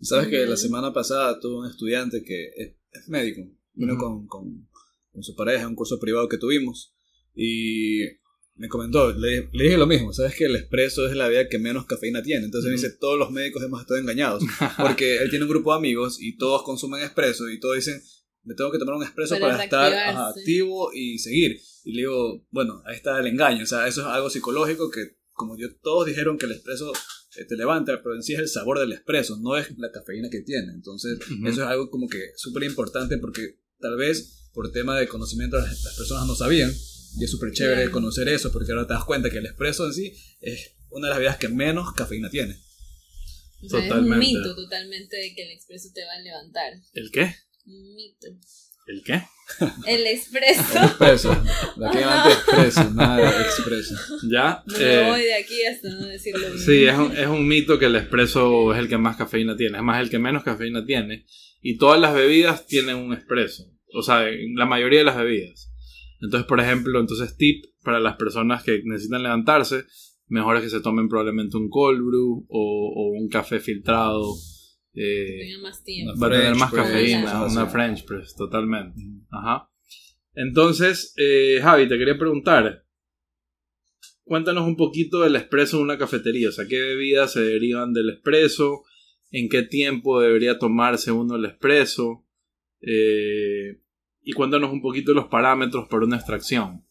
Sabes 0.02 0.28
que 0.28 0.46
la 0.46 0.58
semana 0.58 0.92
pasada 0.92 1.40
tuve 1.40 1.60
un 1.60 1.70
estudiante 1.70 2.24
que 2.24 2.50
es, 2.58 3.08
médico, 3.08 3.42
vino 3.74 3.98
con, 3.98 4.28
con, 4.28 4.68
con, 5.12 5.24
su 5.24 5.36
pareja, 5.36 5.68
un 5.68 5.76
curso 5.76 6.00
privado 6.00 6.28
que 6.28 6.38
tuvimos, 6.38 6.94
y 7.34 8.04
me 8.56 8.68
comentó, 8.68 9.12
le, 9.14 9.50
dije 9.52 9.78
lo 9.78 9.88
mismo, 9.88 10.14
sabes 10.14 10.36
que 10.36 10.46
el 10.46 10.56
espresso 10.56 11.08
es 11.08 11.16
la 11.16 11.28
bebida 11.28 11.50
que 11.50 11.58
menos 11.58 11.86
cafeína 11.86 12.22
tiene. 12.22 12.46
Entonces 12.46 12.70
me 12.70 12.76
dice, 12.76 12.92
todos 12.92 13.18
los 13.18 13.32
médicos 13.32 13.64
hemos 13.64 13.82
estado 13.82 14.00
engañados. 14.00 14.44
Porque 14.80 15.18
él 15.18 15.30
tiene 15.30 15.46
un 15.46 15.50
grupo 15.50 15.72
de 15.72 15.78
amigos 15.78 16.18
y 16.20 16.38
todos 16.38 16.64
consumen 16.64 17.02
espresso 17.02 17.50
y 17.50 17.60
todos 17.60 17.76
dicen, 17.76 18.02
me 18.44 18.54
tengo 18.54 18.72
que 18.72 18.78
tomar 18.78 18.96
un 18.96 19.04
espresso 19.04 19.40
para, 19.40 19.64
estar 19.64 19.94
activo 19.94 20.92
y 20.94 21.18
seguir. 21.18 21.60
Y 21.84 21.94
le 21.94 22.02
digo, 22.02 22.46
bueno, 22.52 22.84
ahí 22.86 22.96
está 22.96 23.20
el 23.20 23.28
engaño. 23.28 23.64
O 23.64 23.68
sea, 23.68 23.88
eso 23.88 24.02
es 24.02 24.08
algo 24.08 24.30
psicológico 24.30 24.92
que, 24.92 25.18
como 25.32 25.58
yo, 25.58 25.74
todos 25.82 26.06
dijeron 26.06 26.38
que 26.38 26.46
el 26.46 26.52
espresso 26.52 26.94
eh, 27.36 27.46
te 27.46 27.56
levanta, 27.56 28.02
pero 28.04 28.16
en 28.16 28.22
sí 28.22 28.34
es 28.34 28.40
el 28.40 28.48
sabor 28.48 28.80
del 28.80 28.94
espresso, 28.94 29.38
no 29.42 29.58
es 29.58 29.76
la 29.78 29.92
cafeína 29.92 30.30
que 30.30 30.42
tiene. 30.42 30.74
Entonces, 30.74 31.18
eso 31.46 31.64
es 31.64 31.68
algo 31.68 31.90
como 31.90 32.08
que 32.08 32.20
súper 32.36 32.64
importante 32.64 33.18
porque 33.18 33.58
tal 33.80 33.98
vez 33.98 34.50
por 34.54 34.72
tema 34.72 34.98
de 35.00 35.08
conocimiento 35.08 35.58
las 35.58 35.96
personas 35.98 36.28
no 36.28 36.36
sabían 36.36 36.72
y 37.20 37.24
es 37.24 37.32
súper 37.32 37.52
chévere 37.52 37.92
conocer 37.92 38.28
eso 38.30 38.52
porque 38.52 38.72
ahora 38.72 38.88
te 38.88 38.94
das 38.94 39.06
cuenta 39.06 39.30
que 39.30 39.38
el 39.38 39.46
espresso 39.46 39.86
en 39.86 39.94
sí 39.94 40.14
es 40.42 40.76
una 40.90 41.08
de 41.08 41.10
las 41.10 41.18
bebidas 41.20 41.38
que 41.38 41.50
menos 41.50 41.94
cafeína 41.94 42.30
tiene. 42.30 42.58
totalmente. 43.70 43.96
Es 43.96 44.02
un 44.02 44.20
mito 44.20 44.56
totalmente 44.56 45.18
de 45.18 45.36
que 45.36 45.44
el 45.44 45.52
expreso 45.52 45.90
te 45.94 46.04
va 46.06 46.14
a 46.14 46.22
levantar. 46.22 46.74
¿El 46.94 47.12
qué? 47.12 47.36
Un 47.66 47.96
mito. 47.96 48.28
¿El 48.88 49.04
qué? 49.04 49.24
El 49.88 50.08
expreso. 50.08 50.62
El 50.78 50.84
expreso. 50.84 51.44
La 51.78 52.28
expreso, 52.32 52.90
nada 52.92 53.42
expreso. 53.42 53.96
Ya. 54.30 54.64
No 54.66 54.78
eh, 54.78 55.10
voy 55.10 55.22
de 55.22 55.34
aquí 55.36 55.64
hasta 55.66 55.90
no 55.90 56.08
decirlo 56.08 56.48
bien. 56.48 56.60
Sí, 56.60 56.86
es 56.86 56.98
un, 56.98 57.16
es 57.16 57.28
un 57.28 57.48
mito 57.48 57.80
que 57.80 57.86
el 57.86 57.96
expreso 57.96 58.74
es 58.74 58.80
el 58.80 58.90
que 58.90 58.98
más 58.98 59.16
cafeína 59.16 59.56
tiene. 59.56 59.78
Es 59.78 59.84
más, 59.84 60.02
el 60.02 60.10
que 60.10 60.20
menos 60.20 60.44
cafeína 60.44 60.86
tiene. 60.86 61.26
Y 61.62 61.78
todas 61.78 62.00
las 62.00 62.14
bebidas 62.14 62.68
tienen 62.68 62.98
un 62.98 63.14
expreso. 63.14 63.72
O 63.94 64.02
sea, 64.02 64.26
la 64.56 64.66
mayoría 64.66 65.00
de 65.00 65.06
las 65.06 65.18
bebidas. 65.18 65.73
Entonces, 66.24 66.48
por 66.48 66.62
ejemplo, 66.62 67.02
entonces 67.02 67.36
tip 67.36 67.66
para 67.84 68.00
las 68.00 68.16
personas 68.16 68.64
que 68.64 68.82
necesitan 68.86 69.24
levantarse, 69.24 69.84
mejor 70.28 70.56
es 70.56 70.64
que 70.64 70.70
se 70.70 70.80
tomen 70.80 71.10
probablemente 71.10 71.58
un 71.58 71.70
cold 71.70 72.02
brew 72.02 72.46
o, 72.48 73.12
un 73.20 73.28
café 73.28 73.60
filtrado. 73.60 74.34
Eh, 74.94 75.58
más 75.62 75.84
tiempo. 75.84 76.14
Va 76.18 76.28
a 76.28 76.32
tener 76.32 76.56
más 76.56 76.72
cafeína, 76.72 77.46
una 77.46 77.68
French 77.68 78.06
press, 78.06 78.36
totalmente. 78.36 79.02
Ajá. 79.32 79.70
Entonces, 80.34 81.14
eh, 81.18 81.60
Javi, 81.62 81.90
te 81.90 81.98
quería 81.98 82.18
preguntar, 82.18 82.86
cuéntanos 84.24 84.66
un 84.66 84.78
poquito 84.78 85.22
del 85.22 85.36
espresso 85.36 85.78
en 85.78 85.84
una 85.84 85.98
cafetería, 85.98 86.50
o 86.50 86.52
sea, 86.54 86.68
qué 86.68 86.80
bebidas 86.80 87.34
se 87.34 87.42
derivan 87.42 87.92
del 87.92 88.12
espresso, 88.12 88.84
en 89.30 89.50
qué 89.50 89.64
tiempo 89.64 90.22
debería 90.22 90.58
tomarse 90.58 91.12
uno 91.12 91.36
el 91.36 91.46
espresso, 91.46 92.26
eh, 92.80 93.83
y 94.24 94.34
cuéntanos 94.34 94.72
un 94.72 94.82
poquito 94.82 95.14
los 95.14 95.28
parámetros 95.28 95.88
para 95.90 96.06
una 96.06 96.18
extracción. 96.18 96.86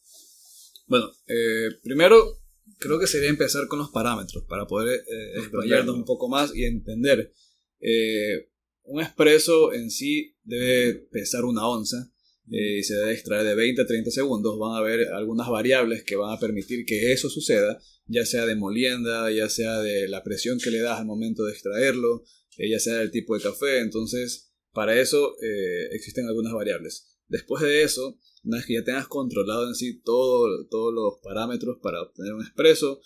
Bueno, 0.86 1.10
eh, 1.26 1.68
primero 1.82 2.42
creo 2.82 2.98
que 2.98 3.06
sería 3.06 3.30
empezar 3.30 3.66
con 3.68 3.78
los 3.78 3.90
parámetros 3.90 4.44
para 4.48 4.66
poder 4.66 5.04
eh, 5.06 5.90
un 5.90 6.04
poco 6.04 6.28
más 6.28 6.54
y 6.54 6.64
entender. 6.64 7.32
Eh, 7.80 8.48
un 8.84 9.00
espresso 9.00 9.72
en 9.72 9.90
sí 9.90 10.36
debe 10.42 10.94
pesar 11.10 11.44
una 11.44 11.66
onza 11.66 12.12
eh, 12.50 12.78
y 12.78 12.82
se 12.82 12.94
debe 12.94 13.12
extraer 13.12 13.44
de 13.44 13.54
20 13.54 13.82
a 13.82 13.86
30 13.86 14.10
segundos. 14.10 14.58
Van 14.58 14.74
a 14.74 14.78
haber 14.78 15.08
algunas 15.08 15.48
variables 15.48 16.02
que 16.04 16.16
van 16.16 16.36
a 16.36 16.40
permitir 16.40 16.84
que 16.84 17.12
eso 17.12 17.30
suceda, 17.30 17.80
ya 18.06 18.26
sea 18.26 18.44
de 18.44 18.56
molienda, 18.56 19.30
ya 19.30 19.48
sea 19.48 19.78
de 19.80 20.08
la 20.08 20.22
presión 20.24 20.58
que 20.58 20.70
le 20.70 20.80
das 20.80 20.98
al 20.98 21.06
momento 21.06 21.44
de 21.44 21.52
extraerlo, 21.52 22.24
ya 22.58 22.78
sea 22.80 22.98
del 22.98 23.12
tipo 23.12 23.36
de 23.36 23.42
café. 23.42 23.78
Entonces, 23.78 24.52
para 24.72 25.00
eso 25.00 25.36
existen 25.92 26.26
algunas 26.26 26.52
variables. 26.52 27.11
Después 27.32 27.62
de 27.62 27.82
eso, 27.82 28.18
una 28.44 28.58
vez 28.58 28.66
que 28.66 28.74
ya 28.74 28.84
tengas 28.84 29.08
controlado 29.08 29.66
en 29.66 29.74
sí 29.74 30.02
todo, 30.02 30.66
todos 30.68 30.92
los 30.92 31.18
parámetros 31.22 31.78
para 31.82 32.02
obtener 32.02 32.34
un 32.34 32.42
expreso, 32.42 33.00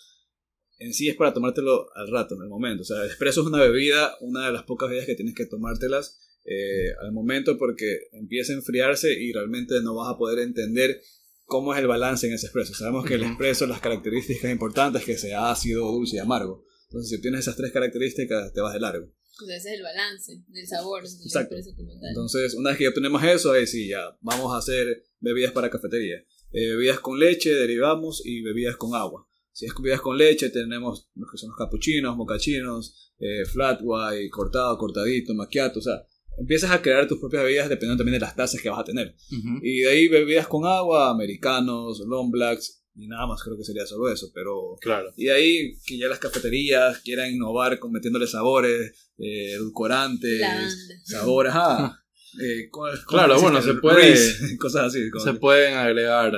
en 0.79 0.93
sí 0.93 1.07
es 1.07 1.15
para 1.15 1.33
tomártelo 1.33 1.87
al 1.95 2.09
rato, 2.09 2.35
en 2.35 2.41
el 2.41 2.49
momento. 2.49 2.81
O 2.81 2.85
sea, 2.85 3.03
el 3.03 3.07
expreso 3.07 3.39
es 3.39 3.47
una 3.47 3.61
bebida, 3.61 4.17
una 4.19 4.47
de 4.47 4.51
las 4.51 4.63
pocas 4.63 4.89
bebidas 4.89 5.07
que 5.07 5.15
tienes 5.15 5.33
que 5.33 5.45
tomártelas 5.45 6.19
eh, 6.43 6.91
al 7.01 7.13
momento 7.13 7.57
porque 7.57 8.09
empieza 8.11 8.51
a 8.51 8.57
enfriarse 8.57 9.13
y 9.13 9.31
realmente 9.31 9.81
no 9.81 9.95
vas 9.95 10.13
a 10.13 10.17
poder 10.17 10.39
entender 10.39 11.01
cómo 11.45 11.73
es 11.73 11.79
el 11.79 11.87
balance 11.87 12.27
en 12.27 12.33
ese 12.33 12.47
expreso. 12.47 12.73
Sabemos 12.73 13.05
que 13.05 13.13
el 13.13 13.23
expreso, 13.23 13.65
las 13.65 13.79
características 13.79 14.51
importantes 14.51 15.05
que 15.05 15.17
sea 15.17 15.49
ácido, 15.51 15.89
dulce 15.89 16.17
y 16.17 16.19
amargo. 16.19 16.65
Entonces, 16.97 17.15
si 17.17 17.21
tienes 17.21 17.41
esas 17.41 17.55
tres 17.55 17.71
características, 17.71 18.53
te 18.53 18.59
vas 18.61 18.73
de 18.73 18.79
largo. 18.79 19.07
Entonces, 19.33 19.57
ese 19.57 19.69
es 19.69 19.75
el 19.75 19.83
balance 19.83 20.43
del 20.47 20.67
sabor 20.67 21.03
del 21.03 21.11
Exacto. 21.11 21.55
expreso 21.55 21.77
como 21.77 21.99
tal. 21.99 22.09
Entonces, 22.09 22.55
una 22.55 22.69
vez 22.71 22.79
que 22.79 22.83
ya 22.85 22.93
tenemos 22.93 23.23
eso, 23.23 23.51
ahí 23.51 23.67
sí, 23.67 23.89
ya 23.89 24.17
vamos 24.21 24.51
a 24.51 24.57
hacer 24.57 25.03
bebidas 25.19 25.51
para 25.51 25.69
cafetería. 25.69 26.17
Eh, 26.51 26.69
bebidas 26.69 26.99
con 26.99 27.19
leche, 27.19 27.53
derivamos, 27.53 28.23
y 28.25 28.41
bebidas 28.41 28.77
con 28.77 28.95
agua. 28.95 29.27
Si 29.51 29.67
es 29.67 29.73
bebidas 29.75 30.01
con 30.01 30.17
leche, 30.17 30.49
tenemos 30.49 31.11
los 31.13 31.29
que 31.31 31.37
son 31.37 31.49
los 31.49 31.57
capuchinos, 31.57 32.17
mocachinos, 32.17 33.13
eh, 33.19 33.45
flat 33.45 33.79
white, 33.83 34.27
cortado, 34.31 34.75
cortadito, 34.79 35.35
macchiato, 35.35 35.77
o 35.77 35.83
sea, 35.83 36.03
empiezas 36.39 36.71
a 36.71 36.81
crear 36.81 37.07
tus 37.07 37.19
propias 37.19 37.43
bebidas 37.43 37.69
dependiendo 37.69 37.97
también 37.97 38.19
de 38.19 38.25
las 38.25 38.35
tazas 38.35 38.59
que 38.59 38.69
vas 38.69 38.79
a 38.79 38.83
tener. 38.83 39.15
Y 39.61 39.81
de 39.81 39.89
ahí 39.89 40.07
bebidas 40.07 40.47
con 40.47 40.65
agua, 40.65 41.11
americanos, 41.11 41.99
long 42.07 42.31
blacks, 42.31 42.83
y 42.97 43.07
nada 43.07 43.27
más 43.27 43.43
creo 43.43 43.55
que 43.57 43.63
sería 43.63 43.85
solo 43.85 44.09
eso, 44.11 44.31
pero... 44.33 44.75
Claro. 44.81 45.11
Y 45.15 45.25
de 45.25 45.31
ahí 45.33 45.73
que 45.85 45.97
ya 45.97 46.07
las 46.07 46.19
cafeterías 46.19 46.99
quieran 46.99 47.31
innovar 47.31 47.77
con 47.79 47.91
metiéndole 47.91 48.25
sabores, 48.27 49.11
eh, 49.19 49.53
edulcorantes, 49.53 51.01
sabores, 51.05 51.53
ajá. 51.53 52.03
Eh, 52.39 52.67
¿cómo- 52.69 52.85
cómo 53.05 53.07
Claro, 53.07 53.41
bueno, 53.41 53.61
se 53.61 53.73
puede- 53.75 54.57
cosas 54.59 54.87
así. 54.87 55.09
como 55.09 55.23
Se 55.23 55.31
que- 55.31 55.39
pueden 55.39 55.73
agregar, 55.75 56.33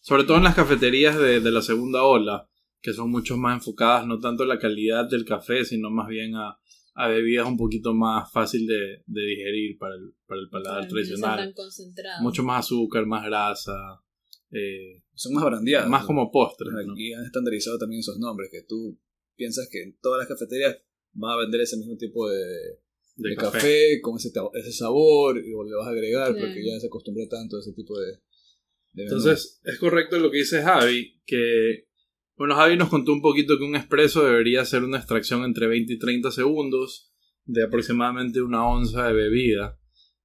sobre 0.00 0.24
todo 0.24 0.38
en 0.38 0.44
las 0.44 0.54
cafeterías 0.54 1.18
de, 1.18 1.40
de 1.40 1.50
la 1.50 1.60
segunda 1.60 2.04
ola, 2.04 2.48
que 2.80 2.92
son 2.94 3.10
mucho 3.10 3.36
más 3.36 3.54
enfocadas 3.58 4.06
no 4.06 4.18
tanto 4.20 4.44
a 4.44 4.46
la 4.46 4.58
calidad 4.58 5.10
del 5.10 5.24
café, 5.26 5.64
sino 5.64 5.90
más 5.90 6.08
bien 6.08 6.36
a, 6.36 6.56
a 6.94 7.08
bebidas 7.08 7.46
un 7.46 7.58
poquito 7.58 7.92
más 7.92 8.30
fácil 8.32 8.66
de, 8.66 9.02
de 9.04 9.20
digerir 9.26 9.76
para 9.76 9.96
el, 9.96 10.14
para 10.26 10.40
el 10.40 10.48
paladar 10.48 10.74
Para 10.78 10.86
no 10.86 10.90
tradicional. 10.94 11.38
tan 11.38 11.52
concentrado. 11.52 12.22
Mucho 12.22 12.42
más 12.44 12.64
azúcar, 12.64 13.04
más 13.04 13.26
grasa, 13.26 13.74
eh, 14.52 15.02
Son 15.16 15.32
más 15.34 15.44
brandeadas. 15.44 15.88
más 15.88 16.04
como 16.04 16.30
postres. 16.30 16.72
¿no? 16.72 16.92
Aquí 16.92 17.12
han 17.12 17.24
estandarizado 17.24 17.78
también 17.78 18.00
esos 18.00 18.18
nombres, 18.18 18.48
que 18.52 18.62
tú 18.62 18.98
piensas 19.34 19.68
que 19.70 19.82
en 19.82 19.98
todas 20.00 20.18
las 20.20 20.28
cafeterías 20.28 20.76
van 21.12 21.32
a 21.32 21.42
vender 21.42 21.62
ese 21.62 21.76
mismo 21.76 21.96
tipo 21.96 22.28
de, 22.30 22.38
De, 23.16 23.30
de 23.30 23.36
café. 23.36 23.58
café. 23.58 24.00
con 24.02 24.16
ese, 24.16 24.30
ese 24.54 24.72
sabor, 24.72 25.38
y 25.38 25.48
le 25.50 25.74
vas 25.76 25.86
a 25.88 25.90
agregar 25.90 26.32
Claro. 26.32 26.46
porque 26.46 26.64
ya 26.64 26.78
se 26.78 26.86
acostumbró 26.86 27.26
tanto 27.28 27.56
a 27.56 27.60
ese 27.60 27.72
tipo 27.72 27.98
de... 27.98 28.20
Entonces, 28.94 29.60
es 29.64 29.78
correcto 29.78 30.18
lo 30.18 30.30
que 30.30 30.38
dice 30.38 30.62
Javi, 30.62 31.20
que, 31.26 31.86
bueno, 32.36 32.54
Javi 32.54 32.76
nos 32.78 32.88
contó 32.88 33.12
un 33.12 33.20
poquito 33.20 33.58
que 33.58 33.64
un 33.64 33.76
espresso 33.76 34.24
debería 34.24 34.64
ser 34.64 34.84
una 34.84 34.96
extracción 34.98 35.44
entre 35.44 35.66
20 35.66 35.92
y 35.92 35.98
30 35.98 36.30
segundos 36.30 37.12
de 37.44 37.62
aproximadamente 37.64 38.40
una 38.40 38.66
onza 38.66 39.06
de 39.08 39.12
bebida. 39.12 39.78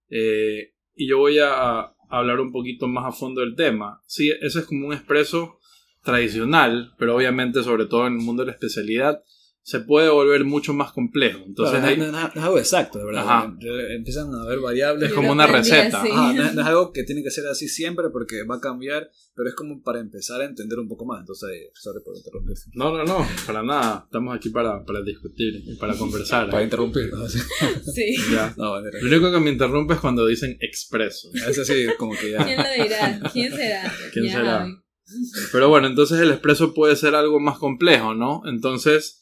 Eh, 0.09 0.73
y 0.95 1.09
yo 1.09 1.17
voy 1.19 1.37
a 1.41 1.93
hablar 2.11 2.39
un 2.39 2.51
poquito 2.51 2.87
más 2.87 3.05
a 3.05 3.11
fondo 3.11 3.41
del 3.41 3.55
tema. 3.55 4.01
Sí, 4.05 4.31
ese 4.41 4.59
es 4.59 4.65
como 4.65 4.87
un 4.87 4.93
espresso 4.93 5.59
tradicional, 6.03 6.93
pero 6.97 7.15
obviamente, 7.15 7.63
sobre 7.63 7.85
todo 7.85 8.07
en 8.07 8.19
el 8.19 8.25
mundo 8.25 8.43
de 8.43 8.47
la 8.47 8.53
especialidad, 8.53 9.23
se 9.63 9.79
puede 9.79 10.09
volver 10.09 10.43
mucho 10.43 10.73
más 10.73 10.91
complejo. 10.91 11.39
Entonces, 11.45 11.79
Claro, 11.79 11.87
hay- 11.93 11.97
no, 11.97 12.11
no- 12.11 12.19
no 12.21 12.27
es 12.27 12.37
algo 12.37 12.57
exacto, 12.57 12.97
de 12.97 13.05
verdad. 13.05 13.21
Ajá. 13.23 13.45
Em- 13.61 13.91
Empiezan 13.97 14.33
a 14.33 14.41
haber 14.41 14.59
variables. 14.59 15.09
Es 15.09 15.13
como 15.15 15.31
una 15.31 15.45
receta. 15.45 16.01
así. 16.01 16.09
Ajá, 16.11 16.33
no, 16.33 16.43
es- 16.45 16.53
no 16.55 16.61
es 16.61 16.67
algo 16.73 16.91
que 16.91 17.03
tiene 17.03 17.21
que 17.23 17.29
ser 17.29 17.45
así 17.47 17.67
siempre 17.67 18.05
porque 18.11 18.43
va 18.43 18.55
a 18.55 18.59
cambiar, 18.59 19.09
pero 19.35 19.49
es 19.49 19.55
como 19.55 19.81
para 19.83 19.99
empezar 19.99 20.41
a 20.41 20.45
entender 20.45 20.79
un 20.79 20.87
poco 20.87 21.05
más. 21.05 21.19
Entonces, 21.19 21.49
eh, 21.53 21.69
sorry 21.75 21.99
por 22.03 22.17
interrumpir. 22.17 22.55
no, 22.73 22.91
no, 22.97 23.03
no, 23.03 23.27
para 23.45 23.61
nada. 23.61 24.01
Estamos 24.05 24.35
aquí 24.35 24.49
para, 24.49 24.83
para 24.83 25.01
discutir 25.03 25.53
y 25.63 25.75
para 25.75 25.95
conversar. 25.95 26.49
Para 26.49 26.63
interrumpir. 26.63 27.11
¿no? 27.13 27.27
Sí. 27.93 28.15
Ya. 28.31 28.53
No, 28.57 28.71
bandera. 28.71 28.97
Lo 29.01 29.07
único 29.09 29.31
que 29.31 29.39
me 29.39 29.51
interrumpe 29.51 29.93
es 29.93 29.99
cuando 29.99 30.25
dicen 30.25 30.57
expreso. 30.59 31.29
Ese 31.47 31.65
sí, 31.65 31.85
como 31.99 32.13
que 32.17 32.31
ya. 32.31 32.43
¿Quién 32.43 32.57
lo 32.57 32.83
dirá? 32.83 33.19
¿Quién 33.31 33.51
será? 33.55 33.93
¿Quién 34.11 34.25
Ya, 34.25 34.31
será? 34.33 34.67
Pero 35.51 35.69
bueno, 35.69 35.87
entonces 35.87 36.19
el 36.19 36.31
expreso 36.31 36.73
puede 36.73 36.95
ser 36.95 37.15
algo 37.15 37.39
más 37.39 37.57
complejo, 37.57 38.13
¿no? 38.13 38.41
Entonces, 38.45 39.20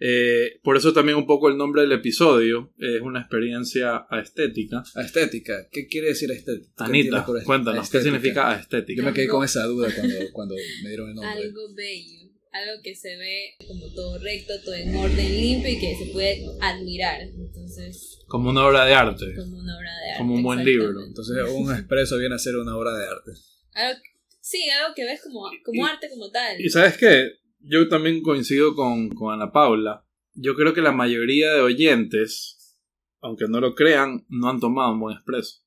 eh, 0.00 0.58
por 0.62 0.76
eso 0.76 0.92
también 0.92 1.18
un 1.18 1.26
poco 1.26 1.48
el 1.48 1.56
nombre 1.58 1.82
del 1.82 1.92
episodio 1.92 2.72
es 2.78 3.00
una 3.02 3.20
experiencia 3.20 4.06
estética. 4.22 4.82
Estética. 4.96 5.68
¿Qué 5.70 5.86
quiere 5.86 6.08
decir 6.08 6.30
estética? 6.30 6.72
¿Qué 6.78 6.84
Anita, 6.84 6.96
entiendes 6.96 7.22
por 7.24 7.36
est- 7.38 7.46
cuéntanos, 7.46 7.90
¿qué 7.90 7.98
estética? 7.98 8.16
significa 8.16 8.54
Yo 8.54 8.60
estética? 8.62 9.02
me 9.02 9.12
quedé 9.12 9.28
con 9.28 9.44
esa 9.44 9.64
duda 9.66 9.88
cuando, 9.94 10.14
cuando 10.32 10.54
me 10.82 10.88
dieron 10.88 11.08
el 11.10 11.14
nombre. 11.16 11.30
Algo 11.44 11.74
bello. 11.74 12.30
Algo 12.52 12.82
que 12.82 12.96
se 12.96 13.16
ve 13.16 13.54
como 13.68 13.86
todo 13.94 14.18
recto, 14.18 14.52
todo 14.64 14.74
en 14.74 14.96
orden, 14.96 15.16
limpio 15.40 15.70
y 15.70 15.78
que 15.78 15.94
se 15.96 16.06
puede 16.12 16.44
admirar. 16.60 17.20
Entonces, 17.22 18.18
Como 18.26 18.50
una 18.50 18.66
obra 18.66 18.84
de 18.86 18.94
arte. 18.94 19.34
como 19.36 19.56
una 19.58 19.76
obra 19.78 19.90
de 20.00 20.10
arte. 20.10 20.18
Como 20.18 20.34
un 20.34 20.42
buen 20.42 20.64
libro. 20.64 20.90
Entonces, 21.06 21.36
un 21.48 21.72
expreso 21.72 22.18
viene 22.18 22.34
a 22.34 22.38
ser 22.38 22.56
una 22.56 22.76
obra 22.76 22.92
de 22.96 23.04
arte. 23.06 23.30
Algo, 23.74 24.00
sí, 24.40 24.68
algo 24.68 24.94
que 24.96 25.04
ves 25.04 25.20
como, 25.22 25.42
como 25.64 25.86
Y- 25.86 25.88
arte 25.88 26.08
como 26.10 26.28
tal. 26.32 26.60
Y 26.60 26.68
sabes 26.70 26.96
qué, 26.96 27.28
yo 27.60 27.88
también 27.88 28.22
coincido 28.22 28.74
con, 28.74 29.10
con 29.10 29.32
Ana 29.32 29.52
Paula. 29.52 30.06
Yo 30.34 30.54
creo 30.54 30.74
que 30.74 30.80
la 30.80 30.92
mayoría 30.92 31.52
de 31.52 31.60
oyentes, 31.60 32.78
aunque 33.20 33.46
no 33.48 33.60
lo 33.60 33.74
crean, 33.74 34.24
no 34.28 34.48
han 34.48 34.60
tomado 34.60 34.92
un 34.92 35.00
buen 35.00 35.16
expreso. 35.16 35.62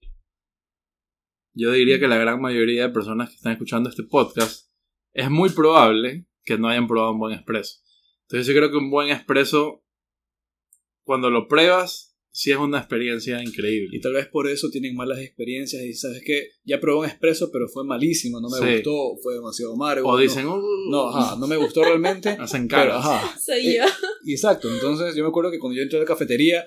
Yo 1.54 1.72
diría 1.72 2.00
que 2.00 2.08
la 2.08 2.18
gran 2.18 2.42
mayoría 2.42 2.88
de 2.88 2.94
personas 2.94 3.30
que 3.30 3.36
están 3.36 3.52
escuchando 3.52 3.90
este 3.90 4.04
podcast 4.04 4.72
es 5.14 5.30
muy 5.30 5.50
probable 5.50 6.26
que 6.44 6.58
no 6.58 6.68
hayan 6.68 6.88
probado 6.88 7.12
un 7.14 7.20
buen 7.20 7.34
expreso. 7.34 7.80
Entonces 8.24 8.48
yo 8.48 8.54
creo 8.60 8.72
que 8.72 8.78
un 8.78 8.90
buen 8.90 9.10
expreso, 9.10 9.84
cuando 11.04 11.30
lo 11.30 11.48
pruebas, 11.48 12.13
sí 12.36 12.50
es 12.52 12.58
una 12.58 12.80
experiencia 12.80 13.42
increíble. 13.44 13.96
Y 13.96 14.02
tal 14.02 14.14
vez 14.14 14.26
por 14.28 14.50
eso 14.50 14.70
tienen 14.72 14.96
malas 14.96 15.20
experiencias 15.20 15.84
y 15.84 15.94
sabes 15.94 16.24
que 16.26 16.50
ya 16.66 16.80
probé 16.80 17.02
un 17.02 17.06
expreso, 17.06 17.52
pero 17.52 17.68
fue 17.70 17.86
malísimo, 17.86 18.42
no 18.42 18.50
me 18.50 18.58
Sí. 18.58 18.74
gustó, 18.74 19.16
fue 19.22 19.36
demasiado 19.36 19.74
amargo. 19.74 20.10
O 20.10 20.14
no- 20.14 20.18
dicen, 20.18 20.48
"Uh", 20.48 20.60
No, 20.90 21.10
ajá, 21.16 21.36
no 21.40 21.46
me 21.46 21.58
gustó 21.58 21.84
realmente. 21.84 22.30
hacen 22.40 22.68
pero, 22.68 22.82
caras. 22.90 23.06
ajá. 23.06 23.40
Soy 23.40 23.76
yo. 23.78 23.84
Exacto, 24.26 24.68
entonces 24.74 25.16
yo 25.16 25.24
me 25.24 25.30
acuerdo 25.30 25.52
que 25.52 25.60
cuando 25.60 25.78
yo 25.78 25.84
entré 25.84 25.98
a 26.00 26.02
la 26.02 26.08
cafetería, 26.08 26.66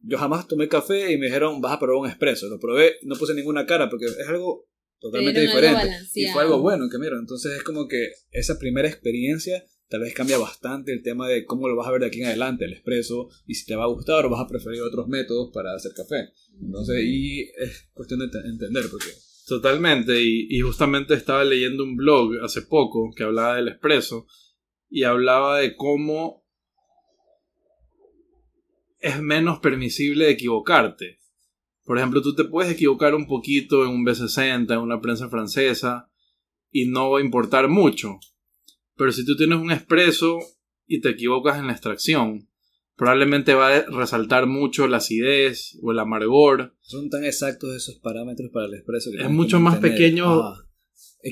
yo 0.00 0.16
jamás 0.18 0.48
tomé 0.48 0.66
café 0.66 1.12
y 1.12 1.18
me 1.18 1.26
dijeron, 1.26 1.60
vas 1.60 1.74
a 1.74 1.78
probar 1.78 1.96
un 2.02 2.08
expreso. 2.08 2.48
Lo 2.48 2.58
probé, 2.58 2.96
no 3.02 3.14
puse 3.16 3.34
ninguna 3.34 3.66
cara 3.66 3.90
porque 3.90 4.06
es 4.06 4.28
algo 4.28 4.66
totalmente 4.98 5.40
algo 5.40 5.52
diferente. 5.52 5.90
y 6.14 6.26
fue 6.28 6.42
algo 6.42 6.60
bueno 6.60 6.88
que 6.90 6.98
mira, 6.98 7.16
entonces 7.20 7.52
es 7.56 7.62
como 7.62 7.86
que 7.86 8.12
esa 8.30 8.58
primera 8.58 8.88
experiencia 8.88 9.62
tal 9.88 10.00
vez 10.00 10.14
cambia 10.14 10.38
bastante 10.38 10.92
el 10.92 11.02
tema 11.02 11.28
de 11.28 11.44
cómo 11.44 11.68
lo 11.68 11.76
vas 11.76 11.86
a 11.88 11.92
ver 11.92 12.00
de 12.00 12.06
aquí 12.08 12.20
en 12.20 12.26
adelante, 12.26 12.64
el 12.64 12.72
expreso, 12.72 13.28
y 13.46 13.54
si 13.54 13.66
te 13.66 13.76
va 13.76 13.84
a 13.84 13.88
gustar 13.88 14.24
o 14.24 14.30
vas 14.30 14.40
a 14.40 14.48
preferir 14.48 14.82
otros 14.82 15.08
métodos 15.08 15.50
para 15.52 15.74
hacer 15.74 15.92
café. 15.94 16.30
Entonces, 16.60 17.04
y 17.04 17.42
es 17.58 17.90
cuestión 17.92 18.20
de 18.20 18.26
ent- 18.26 18.44
entender, 18.46 18.84
porque 18.90 19.08
Totalmente, 19.46 20.22
y, 20.22 20.60
justamente 20.60 21.14
estaba 21.14 21.44
leyendo 21.44 21.82
un 21.82 21.96
blog 21.96 22.42
hace 22.42 22.62
poco 22.62 23.10
que 23.14 23.24
hablaba 23.24 23.56
del 23.56 23.68
expreso 23.68 24.26
y 24.88 25.02
hablaba 25.02 25.58
de 25.58 25.76
cómo 25.76 26.46
es 29.00 29.20
menos 29.20 29.58
permisible 29.58 30.30
equivocarte. 30.30 31.18
Por 31.84 31.98
ejemplo, 31.98 32.22
tú 32.22 32.36
te 32.36 32.44
puedes 32.44 32.72
equivocar 32.72 33.16
un 33.16 33.26
poquito 33.26 33.82
en 33.82 33.90
un 33.90 34.06
B60, 34.06 34.72
en 34.72 34.78
una 34.78 35.00
prensa 35.00 35.28
francesa, 35.28 36.08
y 36.70 36.86
no 36.86 37.18
importar 37.18 37.68
mucho. 37.68 38.20
Pero 38.96 39.12
si 39.12 39.24
tú 39.24 39.36
tienes 39.36 39.58
un 39.58 39.70
expreso 39.70 40.38
y 40.86 41.00
te 41.00 41.10
equivocas 41.10 41.58
en 41.58 41.66
la 41.66 41.72
extracción, 41.72 42.48
probablemente 42.96 43.54
va 43.54 43.74
a 43.76 43.82
resaltar 43.82 44.46
mucho 44.46 44.86
la 44.86 44.98
acidez 44.98 45.78
o 45.82 45.92
el 45.92 45.98
amargor, 45.98 46.76
son 46.80 47.08
tan 47.10 47.24
exactos 47.24 47.74
esos 47.74 47.96
parámetros 48.00 48.50
para 48.52 48.66
el 48.66 48.74
expreso 48.74 49.10
que 49.10 49.22
Es 49.22 49.30
mucho 49.30 49.56
que 49.56 49.62
más 49.62 49.78
pequeño 49.78 50.26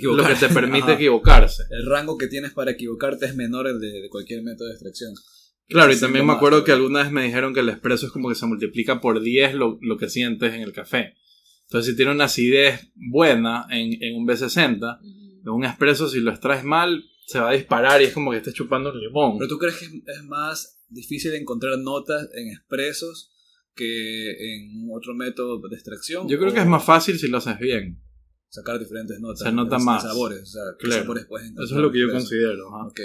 lo 0.03 0.27
que 0.27 0.35
te 0.35 0.49
permite 0.49 0.85
Ajá. 0.85 0.93
equivocarse. 0.95 1.65
El 1.71 1.87
rango 1.87 2.17
que 2.17 2.29
tienes 2.29 2.53
para 2.53 2.71
equivocarte 2.73 3.27
es 3.27 3.35
menor 3.37 3.67
el 3.69 3.81
de, 3.81 4.01
de 4.03 4.09
cualquier 4.09 4.43
método 4.43 4.69
de 4.69 4.75
extracción. 4.75 5.13
Claro, 5.69 5.93
y 5.93 6.01
también 6.01 6.27
me 6.27 6.33
acuerdo 6.33 6.65
que 6.65 6.73
alguna 6.73 7.03
vez 7.03 7.13
me 7.13 7.23
dijeron 7.25 7.55
que 7.55 7.61
el 7.61 7.69
espresso 7.69 8.07
es 8.07 8.13
como 8.13 8.29
que 8.29 8.35
se 8.35 8.47
multiplica 8.47 9.01
por 9.01 9.21
10 9.21 9.55
lo, 9.55 9.79
lo 9.81 9.97
que 9.99 10.09
sientes 10.09 10.55
en 10.55 10.63
el 10.63 10.73
café. 10.73 11.15
Entonces, 11.69 11.93
si 11.93 11.97
tiene 11.97 12.11
una 12.11 12.25
acidez 12.25 12.91
buena 12.97 13.67
en, 13.71 14.03
en 14.03 14.17
un 14.17 14.27
B60, 14.27 14.99
Ujú. 14.99 15.41
en 15.43 15.49
un 15.49 15.65
espresso, 15.65 16.09
si 16.09 16.19
lo 16.19 16.31
extraes 16.33 16.65
mal, 16.65 17.05
se 17.31 17.39
va 17.39 17.51
a 17.51 17.53
disparar 17.55 18.03
y 18.03 18.07
es 18.07 18.13
como 18.13 18.33
que 18.33 18.39
estés 18.39 18.55
chupando 18.55 18.91
un 18.91 18.99
limón. 19.01 19.39
¿Pero 19.39 19.49
tú 19.49 19.59
crees 19.59 19.77
que 19.79 19.85
es, 19.87 20.25
más 20.25 20.83
difícil 20.89 21.33
encontrar 21.35 21.79
notas 21.79 22.29
en 22.35 22.49
expresos 22.49 23.31
que 23.77 24.55
en 24.57 24.89
otro 24.93 25.15
método 25.15 25.61
de 25.69 25.77
extracción? 25.77 26.27
Yo 26.29 26.39
creo 26.39 26.51
¿O 26.51 26.55
que 26.55 26.61
es 26.61 26.67
más 26.67 26.85
fácil 26.85 27.19
si 27.21 27.29
lo 27.29 27.37
haces 27.39 27.59
bien. 27.61 28.03
Sacar 28.49 28.81
diferentes 28.81 29.21
notas. 29.21 29.41
Se 29.47 29.53
nota 29.53 29.77
diferentes 29.77 29.85
más. 29.87 30.03
Sabores, 30.03 30.43
o 30.43 30.47
sea, 30.47 30.63
¿qué 30.77 30.87
Claro. 30.87 31.03
sabores 31.03 31.27
puedes 31.27 31.47
encontrar 31.47 31.67
Eso 31.67 31.75
es 31.77 31.81
lo 31.83 31.93
que 31.93 31.99
yo 32.01 32.05
expreso? 32.07 32.27
considero. 32.29 32.75
ajá. 32.75 32.87
Ok. 32.89 33.01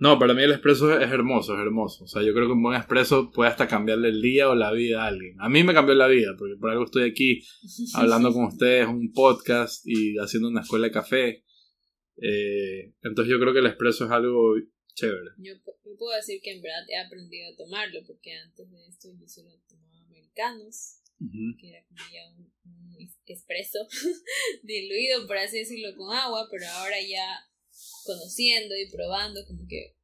No, 0.00 0.16
para 0.18 0.32
mí 0.34 0.42
el 0.42 0.52
espresso 0.52 0.96
es 0.96 1.10
hermoso, 1.10 1.54
es 1.54 1.60
hermoso. 1.60 2.04
O 2.04 2.06
sea, 2.06 2.22
yo 2.22 2.32
creo 2.32 2.46
que 2.46 2.52
un 2.52 2.62
buen 2.62 2.78
espresso 2.78 3.30
puede 3.32 3.50
hasta 3.50 3.66
cambiarle 3.66 4.10
el 4.10 4.20
día 4.22 4.48
o 4.48 4.54
la 4.54 4.70
vida 4.72 5.02
a 5.02 5.06
alguien. 5.08 5.34
A 5.40 5.48
mí 5.48 5.64
me 5.64 5.74
cambió 5.74 5.94
la 5.94 6.06
vida, 6.06 6.34
porque 6.38 6.54
por 6.60 6.70
algo 6.70 6.84
estoy 6.84 7.10
aquí 7.10 7.40
hablando 7.94 8.32
con 8.32 8.44
ustedes, 8.44 8.86
un 8.86 9.10
podcast 9.12 9.82
y 9.86 10.16
haciendo 10.18 10.48
una 10.50 10.60
escuela 10.60 10.86
de 10.86 10.92
café. 10.92 11.44
Eh, 12.20 12.92
entonces 13.02 13.30
yo 13.30 13.38
creo 13.40 13.52
que 13.52 13.60
el 13.60 13.66
espresso 13.66 14.04
es 14.06 14.10
algo 14.10 14.54
chévere. 14.94 15.30
Yo, 15.38 15.54
yo 15.84 15.96
puedo 15.96 16.16
decir 16.16 16.40
que 16.42 16.52
en 16.52 16.62
verdad 16.62 16.84
he 16.88 16.96
aprendido 16.98 17.52
a 17.52 17.56
tomarlo, 17.56 18.00
porque 18.06 18.32
antes 18.32 18.70
de 18.70 18.86
esto 18.88 19.08
yo 19.18 19.28
solo 19.28 19.50
tomaba 19.68 19.98
americano. 20.04 20.62
americanos, 20.62 21.00
Ujú. 21.20 21.56
que 21.60 21.68
era 21.70 21.84
como 21.88 22.00
ya 22.12 22.28
un, 22.36 22.52
un 22.64 23.08
espresso 23.26 23.78
diluido, 24.62 25.26
por 25.26 25.36
así 25.38 25.58
decirlo, 25.58 25.94
con 25.96 26.14
agua, 26.14 26.48
pero 26.50 26.66
ahora 26.66 26.96
ya 27.00 27.26
conociendo 28.04 28.74
y 28.76 28.90
probando, 28.90 29.44
como 29.46 29.66
que 29.68 29.94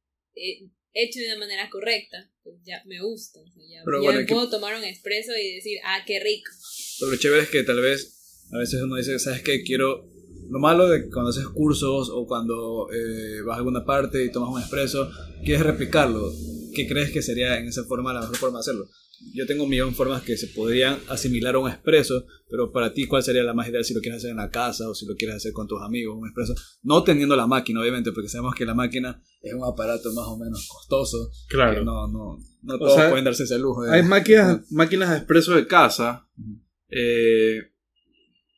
hecho 0.93 1.19
de 1.19 1.25
una 1.27 1.39
manera 1.39 1.69
correcta, 1.69 2.31
pues 2.43 2.55
ya 2.63 2.81
me 2.85 3.01
gusta. 3.01 3.39
O 3.41 3.45
sea, 3.47 3.63
ya 3.69 3.81
Pero 3.83 3.99
ya 3.99 4.03
bueno, 4.03 4.19
me 4.21 4.25
que- 4.25 4.33
puedo 4.33 4.49
tomar 4.49 4.75
un 4.77 4.83
espresso 4.83 5.31
y 5.35 5.55
decir, 5.55 5.79
ah, 5.83 6.03
qué 6.05 6.19
rico. 6.19 6.51
Pero 6.99 7.11
lo 7.11 7.17
chévere 7.17 7.43
es 7.43 7.49
que 7.49 7.63
tal 7.63 7.81
vez 7.81 8.45
a 8.53 8.57
veces 8.59 8.81
uno 8.81 8.95
dice, 8.95 9.19
¿sabes 9.19 9.41
qué? 9.43 9.63
Quiero... 9.63 10.09
Lo 10.49 10.59
malo 10.59 10.87
de 10.87 11.09
cuando 11.09 11.29
haces 11.31 11.47
cursos 11.47 12.09
o 12.13 12.25
cuando 12.27 12.87
eh, 12.91 13.41
vas 13.45 13.55
a 13.55 13.57
alguna 13.59 13.83
parte 13.85 14.23
y 14.23 14.31
tomas 14.31 14.49
un 14.53 14.59
expreso, 14.61 15.09
quieres 15.43 15.65
replicarlo. 15.65 16.31
¿Qué 16.73 16.87
crees 16.87 17.11
que 17.11 17.21
sería 17.21 17.57
en 17.57 17.67
esa 17.67 17.83
forma 17.85 18.13
la 18.13 18.21
mejor 18.21 18.35
forma 18.37 18.57
de 18.59 18.61
hacerlo? 18.61 18.87
Yo 19.33 19.45
tengo 19.47 19.63
un 19.63 19.69
millón 19.69 19.89
de 19.91 19.95
formas 19.95 20.21
que 20.23 20.35
se 20.35 20.47
podrían 20.47 20.99
asimilar 21.07 21.55
a 21.55 21.59
un 21.59 21.69
expreso, 21.69 22.25
pero 22.49 22.71
para 22.73 22.93
ti, 22.93 23.07
¿cuál 23.07 23.23
sería 23.23 23.43
la 23.43 23.53
más 23.53 23.69
ideal 23.69 23.83
si 23.85 23.93
lo 23.93 24.01
quieres 24.01 24.17
hacer 24.17 24.31
en 24.31 24.37
la 24.37 24.49
casa 24.51 24.89
o 24.89 24.93
si 24.93 25.05
lo 25.05 25.15
quieres 25.15 25.37
hacer 25.37 25.53
con 25.53 25.67
tus 25.67 25.81
amigos, 25.81 26.17
un 26.19 26.27
expreso? 26.27 26.53
No 26.83 27.01
teniendo 27.03 27.35
la 27.37 27.47
máquina, 27.47 27.79
obviamente, 27.81 28.11
porque 28.11 28.27
sabemos 28.27 28.53
que 28.55 28.65
la 28.65 28.73
máquina 28.73 29.23
es 29.41 29.53
un 29.53 29.63
aparato 29.63 30.11
más 30.13 30.27
o 30.27 30.37
menos 30.37 30.67
costoso. 30.67 31.31
Claro. 31.47 31.79
que 31.79 31.85
no, 31.85 32.07
no, 32.07 32.37
no 32.61 32.75
O 32.75 32.77
todos 32.77 32.95
sea, 32.95 33.09
pueden 33.09 33.23
darse 33.25 33.43
ese 33.43 33.57
lujo. 33.57 33.83
de- 33.83 33.93
Hay 33.93 34.03
máquinas, 34.03 34.69
máquinas 34.69 35.09
de 35.11 35.17
expreso 35.17 35.53
de 35.55 35.65
casa 35.65 36.27
eh, 36.89 37.61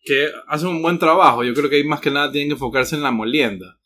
que 0.08 0.30
hacen 0.48 0.70
un 0.70 0.82
buen 0.82 0.98
trabajo. 1.00 1.44
Yo 1.44 1.54
creo 1.54 1.70
que 1.70 1.76
ahí 1.78 1.84
más 1.84 2.00
que 2.02 2.12
nada 2.12 2.32
tienen 2.32 2.50
que 2.50 2.54
enfocarse 2.54 2.96
en 2.96 3.04
la 3.04 3.12
molienda. 3.12 3.78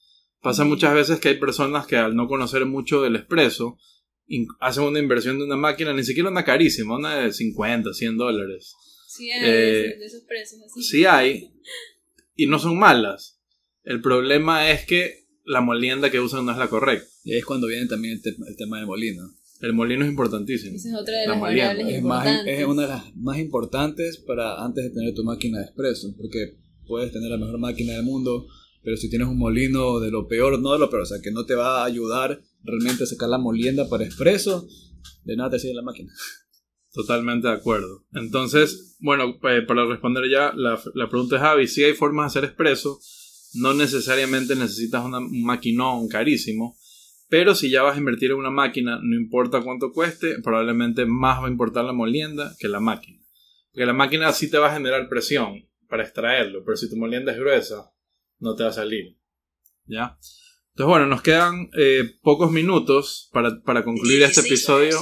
Pasa 0.42 0.64
muchas 0.64 0.94
veces 0.94 1.20
que 1.20 1.30
hay 1.30 1.38
personas 1.40 1.86
que 1.88 1.98
al 1.98 2.16
no 2.16 2.28
conocer 2.28 2.66
mucho 2.66 3.02
del 3.02 3.16
expreso 3.16 3.78
hacen 4.60 4.84
una 4.84 5.00
inversión 5.00 5.38
de 5.38 5.44
una 5.46 5.58
máquina, 5.58 5.94
ni 5.94 6.04
siquiera 6.04 6.30
una 6.30 6.46
carísima, 6.46 6.96
una 6.98 7.16
de 7.18 7.34
50, 7.34 7.94
100 7.94 8.18
dólares. 8.18 8.74
Sí, 9.08 9.30
hay 9.30 9.42
Eh, 9.44 9.52
de 9.52 9.82
esos- 9.88 10.00
de 10.00 10.06
esos 10.06 10.22
precios 10.24 10.62
así. 10.64 10.84
Sí 10.84 11.06
hay, 11.06 11.52
y 12.36 12.48
no 12.48 12.58
son 12.60 12.80
malas. 12.80 13.42
El 13.84 14.02
problema 14.02 14.70
es 14.72 14.86
que 14.86 15.26
la 15.44 15.60
molienda 15.62 16.10
que 16.12 16.20
usan 16.22 16.46
no 16.46 16.52
es 16.54 16.58
la 16.58 16.70
correcta. 16.70 17.08
Y 17.26 17.34
ahí 17.34 17.40
es 17.40 17.46
cuando 17.46 17.68
viene 17.68 17.88
también 17.88 18.14
el, 18.16 18.22
te- 18.22 18.30
el 18.48 18.56
tema 18.56 18.78
del 18.78 18.86
molino. 18.88 19.24
El 19.62 19.74
molino 19.74 20.04
es 20.06 20.10
importantísimo. 20.12 20.76
Esa 20.76 20.90
es 20.90 20.96
otra 20.96 21.18
de 21.20 21.26
La 21.28 21.32
las 21.34 21.40
molienda. 21.40 21.68
variables 21.68 21.96
Es, 21.98 22.04
más, 22.04 22.26
importantes. 22.26 22.60
es 22.60 22.66
una 22.66 22.82
de 22.82 22.88
las 22.88 23.16
más 23.16 23.38
importantes 23.40 24.18
para 24.18 24.64
antes 24.64 24.84
de 24.86 24.90
tener 24.90 25.14
tu 25.14 25.24
máquina 25.24 25.60
de 25.60 25.66
expreso, 25.66 26.14
porque 26.18 26.58
puedes 26.88 27.12
tener 27.12 27.30
la 27.30 27.38
mejor 27.38 27.60
máquina 27.60 27.94
del 27.94 28.04
mundo, 28.04 28.48
pero 28.84 28.98
si 28.98 29.10
tienes 29.10 29.28
un 29.28 29.38
molino 29.38 30.00
de 30.00 30.10
lo 30.12 30.28
peor, 30.28 30.60
no 30.60 30.74
de 30.74 30.80
lo 30.80 30.90
peor, 30.90 31.04
o 31.04 31.06
sea, 31.06 31.20
que 31.22 31.32
no 31.32 31.46
te 31.46 31.54
va 31.56 31.82
a 31.82 31.86
ayudar 31.86 32.42
realmente 32.64 33.04
a 33.04 33.06
sacar 33.08 33.30
la 33.30 33.38
molienda 33.38 33.88
para 33.88 34.04
expreso, 34.04 34.68
de 35.24 35.36
nada 35.36 35.52
te 35.52 35.60
sirve 35.60 35.76
la 35.76 35.84
máquina. 35.84 36.12
Totalmente 36.94 37.48
de 37.48 37.54
acuerdo. 37.54 38.06
Entonces, 38.14 38.98
bueno, 39.00 39.40
eh, 39.50 39.62
para 39.68 39.86
responder 39.86 40.24
ya 40.30 40.52
la, 40.56 40.82
la 40.94 41.10
pregunta 41.10 41.36
de 41.36 41.42
Javi, 41.42 41.68
si 41.68 41.84
hay 41.84 41.94
formas 41.94 42.34
de 42.34 42.40
hacer 42.40 42.50
expreso, 42.50 43.00
no 43.54 43.74
necesariamente 43.74 44.56
necesitas 44.56 45.06
una- 45.06 45.20
un 45.20 45.44
maquinón 45.44 46.08
carísimo, 46.10 46.76
pero 47.32 47.56
si 47.56 47.72
ya 47.72 47.82
vas 47.82 47.96
a 47.96 48.00
invertir 48.00 48.32
en 48.32 48.40
una 48.40 48.50
máquina, 48.50 49.00
no 49.02 49.16
importa 49.16 49.62
cuánto 49.62 49.94
cueste, 49.94 50.42
probablemente 50.44 51.06
más 51.06 51.42
va 51.42 51.48
a 51.48 51.50
importar 51.50 51.86
la 51.86 51.94
molienda 51.94 52.54
que 52.60 52.68
la 52.68 52.82
máquina. 52.82 53.24
Porque 53.72 53.86
la 53.86 53.94
máquina 53.94 54.34
sí 54.34 54.52
te 54.52 54.58
va 54.58 54.70
a 54.70 54.74
generar 54.74 55.08
presión 55.08 55.66
para 55.88 56.04
extraerlo, 56.04 56.62
pero 56.66 56.76
si 56.76 56.90
tu 56.90 56.98
molienda 56.98 57.32
es 57.32 57.40
gruesa, 57.40 57.90
no 58.40 58.54
te 58.54 58.64
va 58.64 58.70
a 58.72 58.74
salir. 58.74 59.18
¿Ya? 59.86 60.18
Entonces, 60.74 60.90
bueno, 60.90 61.06
nos 61.08 61.22
quedan 61.22 61.70
eh, 61.78 62.04
pocos 62.22 62.50
minutos 62.52 63.30
para, 63.34 63.62
para 63.62 63.84
concluir 63.84 64.22
este 64.24 64.42
16 64.42 64.48
episodio. 64.52 65.00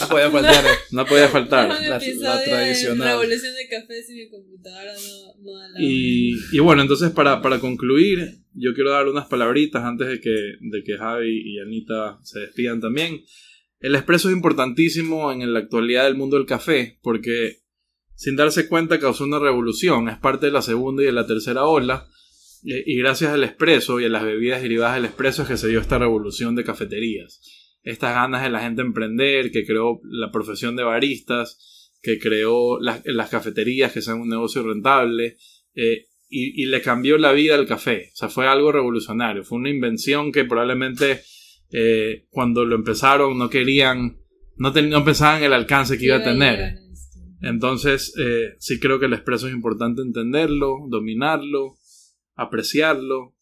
No 0.00 0.08
podía 0.08 0.30
faltar. 0.30 0.64
No 0.90 1.06
podía 1.06 1.28
faltar. 1.28 1.64
Un 1.70 1.74
la- 1.88 1.88
la 1.88 1.98
de 1.98 2.44
tradicional. 2.44 3.08
Revolución 3.20 3.54
de 3.54 3.68
café 3.68 4.02
si 4.02 4.14
mi 4.14 4.28
computadora 4.30 4.92
no, 4.92 5.42
no 5.42 5.58
da 5.58 5.68
la 5.70 5.80
Y, 5.82 6.34
y 6.52 6.58
bueno, 6.58 6.82
entonces 6.82 7.10
para, 7.10 7.40
para 7.40 7.58
concluir, 7.58 8.42
yo 8.52 8.74
quiero 8.74 8.90
dar 8.90 9.08
unas 9.08 9.26
palabritas 9.28 9.82
antes 9.82 10.08
de 10.08 10.20
que, 10.20 10.30
de 10.60 10.82
que 10.84 10.98
Javi 10.98 11.42
y 11.54 11.58
Anita 11.60 12.18
se 12.22 12.40
despidan 12.40 12.80
también. 12.80 13.22
El 13.80 13.94
expreso 13.94 14.28
es 14.28 14.34
importantísimo 14.36 15.32
en 15.32 15.52
la 15.54 15.60
actualidad 15.60 16.04
del 16.04 16.16
mundo 16.16 16.36
del 16.36 16.44
café 16.46 16.98
porque 17.02 17.62
sin 18.14 18.36
darse 18.36 18.68
cuenta 18.68 19.00
causó 19.00 19.24
una 19.24 19.38
revolución, 19.38 20.10
es 20.10 20.18
parte 20.18 20.46
de 20.46 20.52
la 20.52 20.60
segunda 20.60 21.02
y 21.02 21.06
de 21.06 21.12
la 21.12 21.26
tercera 21.26 21.64
ola 21.64 22.06
y 22.62 22.96
gracias 22.98 23.32
al 23.32 23.44
expreso 23.44 24.00
y 24.00 24.04
a 24.04 24.08
las 24.08 24.22
bebidas 24.24 24.62
derivadas 24.62 24.96
del 24.96 25.06
expreso 25.06 25.42
es 25.42 25.48
que 25.48 25.56
se 25.56 25.68
dio 25.68 25.80
esta 25.80 25.98
revolución 25.98 26.54
de 26.54 26.64
cafeterías. 26.64 27.40
Estas 27.82 28.14
ganas 28.14 28.42
de 28.42 28.50
la 28.50 28.60
gente 28.60 28.82
emprender, 28.82 29.50
que 29.50 29.64
creó 29.64 30.00
la 30.04 30.30
profesión 30.30 30.76
de 30.76 30.82
baristas, 30.84 31.90
que 32.02 32.18
creó 32.18 32.78
las, 32.80 33.02
las 33.04 33.30
cafeterías 33.30 33.92
que 33.92 34.02
sean 34.02 34.20
un 34.20 34.28
negocio 34.28 34.62
rentable, 34.62 35.36
eh, 35.74 36.06
y, 36.28 36.62
y 36.62 36.66
le 36.66 36.80
cambió 36.82 37.18
la 37.18 37.32
vida 37.32 37.54
al 37.54 37.66
café. 37.66 38.10
O 38.12 38.16
sea, 38.16 38.28
fue 38.28 38.46
algo 38.46 38.70
revolucionario. 38.70 39.42
Fue 39.42 39.58
una 39.58 39.70
invención 39.70 40.30
que 40.30 40.44
probablemente 40.44 41.22
eh, 41.72 42.26
cuando 42.30 42.64
lo 42.64 42.76
empezaron 42.76 43.38
no 43.38 43.48
querían, 43.48 44.18
no, 44.56 44.72
ten- 44.72 44.90
no 44.90 45.04
pensaban 45.04 45.38
en 45.38 45.44
el 45.44 45.52
alcance 45.54 45.98
que 45.98 46.04
iba 46.06 46.16
a 46.16 46.22
tener. 46.24 46.76
Entonces, 47.42 48.12
eh, 48.20 48.50
sí 48.58 48.78
creo 48.78 49.00
que 49.00 49.06
el 49.06 49.14
expreso 49.14 49.48
es 49.48 49.54
importante 49.54 50.02
entenderlo, 50.02 50.76
dominarlo, 50.88 51.76
apreciarlo. 52.40 53.36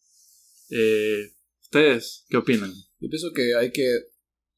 Eh, 0.69 1.31
¿Ustedes 1.61 2.25
qué 2.29 2.37
opinan? 2.37 2.73
Yo 2.99 3.09
pienso 3.09 3.31
que 3.33 3.55
hay 3.55 3.71
que 3.71 3.87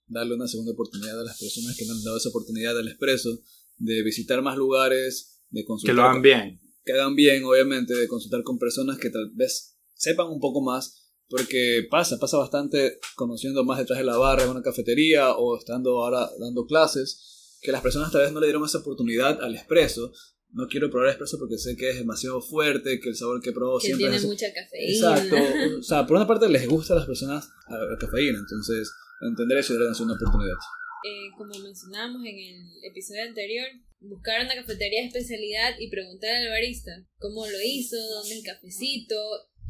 darle 0.07 0.35
una 0.35 0.47
segunda 0.47 0.73
oportunidad 0.73 1.19
a 1.19 1.23
las 1.23 1.39
personas 1.39 1.77
que 1.77 1.85
no 1.85 1.93
han 1.93 2.03
dado 2.03 2.17
esa 2.17 2.29
oportunidad 2.29 2.77
al 2.77 2.87
expreso, 2.87 3.29
de 3.77 4.03
visitar 4.03 4.41
más 4.41 4.57
lugares, 4.57 5.43
de 5.49 5.63
consultar. 5.63 5.95
Que 5.95 6.01
lo 6.01 6.07
hagan 6.07 6.21
bien. 6.21 6.61
que 6.83 6.93
hagan 6.93 7.15
bien, 7.15 7.43
obviamente, 7.43 7.93
de 7.93 8.07
consultar 8.07 8.43
con 8.43 8.57
personas 8.57 8.97
que 8.97 9.09
tal 9.09 9.31
vez 9.33 9.77
sepan 9.93 10.27
un 10.27 10.39
poco 10.39 10.61
más, 10.61 11.11
porque 11.29 11.87
pasa, 11.89 12.19
pasa 12.19 12.37
bastante 12.37 12.99
conociendo 13.15 13.63
más 13.63 13.77
detrás 13.77 13.99
de 13.99 14.05
la 14.05 14.17
barra 14.17 14.43
en 14.43 14.49
una 14.49 14.61
cafetería 14.61 15.35
o 15.35 15.57
estando 15.57 16.03
ahora 16.03 16.29
dando 16.39 16.65
clases, 16.65 17.57
que 17.61 17.71
las 17.71 17.81
personas 17.81 18.11
tal 18.11 18.21
vez 18.21 18.33
no 18.33 18.39
le 18.39 18.47
dieron 18.47 18.65
esa 18.65 18.79
oportunidad 18.79 19.41
al 19.41 19.55
expreso. 19.55 20.11
No 20.53 20.67
quiero 20.67 20.89
probar 20.89 21.09
expreso 21.09 21.39
porque 21.39 21.57
sé 21.57 21.77
que 21.77 21.89
es 21.89 21.97
demasiado 21.97 22.41
fuerte, 22.41 22.99
que 22.99 23.09
el 23.09 23.15
sabor 23.15 23.41
que 23.41 23.51
probó 23.51 23.79
Que 23.79 23.87
siempre 23.87 24.07
tiene 24.07 24.17
es... 24.17 24.25
mucha 24.25 24.47
cafeína. 24.53 25.17
Exacto. 25.17 25.35
O 25.79 25.83
sea, 25.83 26.05
por 26.05 26.17
una 26.17 26.27
parte 26.27 26.49
les 26.49 26.67
gusta 26.67 26.93
a 26.93 26.97
las 26.97 27.05
personas 27.05 27.49
la 27.69 27.97
cafeína, 27.97 28.39
entonces 28.39 28.91
entender 29.21 29.59
eso 29.59 29.73
y 29.73 29.77
darles 29.77 29.99
una 29.99 30.13
oportunidad. 30.13 30.55
Eh, 31.03 31.31
como 31.37 31.57
mencionamos 31.59 32.21
en 32.25 32.37
el 32.37 32.83
episodio 32.83 33.23
anterior, 33.23 33.65
buscar 34.01 34.45
una 34.45 34.55
cafetería 34.55 35.01
de 35.01 35.07
especialidad 35.07 35.75
y 35.79 35.89
preguntar 35.89 36.35
al 36.35 36.49
barista 36.49 36.91
cómo 37.17 37.47
lo 37.47 37.57
hizo, 37.63 37.97
dónde 37.97 38.35
el 38.35 38.43
cafecito. 38.43 39.15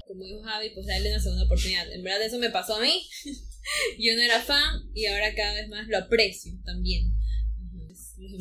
Como 0.08 0.26
dijo 0.26 0.41
Javi, 0.44 0.72
pues 0.72 0.88
darle 0.88 1.12
una 1.12 1.22
segunda 1.22 1.46
oportunidad. 1.46 1.89
En 1.91 2.04
verdad 2.04 2.24
eso 2.24 2.38
me 2.38 2.50
pasó 2.50 2.76
a 2.76 2.82
mí. 2.82 3.08
Yo 4.00 4.15
no 4.15 4.22
era 4.22 4.41
fan 4.41 4.89
y 4.94 5.06
ahora 5.06 5.34
cada 5.36 5.54
vez 5.54 5.70
más 5.70 5.88
lo 5.88 5.98
aprecio 5.98 6.54
también. 6.65 7.11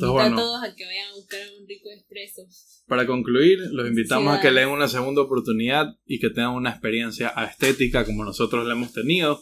Bueno. 0.09 0.37
a 0.37 0.39
todos 0.41 0.63
a 0.63 0.75
que 0.75 0.85
vayan 0.85 1.09
a 1.11 1.15
buscar 1.15 1.39
un 1.59 1.67
rico 1.67 1.89
expreso. 1.91 2.41
Para 2.87 3.05
concluir, 3.05 3.59
los 3.71 3.87
invitamos 3.87 4.33
a 4.33 4.37
que 4.37 4.47
Felicidades. 4.47 4.55
le 4.55 4.61
den 4.61 4.69
una 4.69 4.87
segunda 4.87 5.21
oportunidad 5.21 5.85
y 6.05 6.19
que 6.19 6.29
tengan 6.29 6.51
una 6.53 6.71
experiencia 6.71 7.29
estética 7.29 8.05
como 8.05 8.23
nosotros 8.25 8.65
la 8.65 8.73
hemos 8.73 8.93
tenido. 8.93 9.41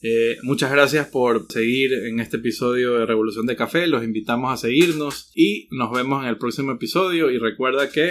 Eh, 0.00 0.36
muchas 0.42 0.70
gracias 0.70 1.08
por 1.08 1.50
seguir 1.50 1.92
en 1.92 2.20
este 2.20 2.36
episodio 2.36 2.98
de 2.98 3.06
Revolución 3.06 3.46
de 3.46 3.56
Café. 3.56 3.86
Los 3.88 4.04
invitamos 4.04 4.52
a 4.52 4.56
seguirnos 4.56 5.30
y 5.34 5.68
nos 5.72 5.90
vemos 5.92 6.22
en 6.22 6.28
el 6.28 6.38
próximo 6.38 6.72
episodio. 6.72 7.30
Y 7.30 7.38
recuerda 7.38 7.90
que 7.90 8.10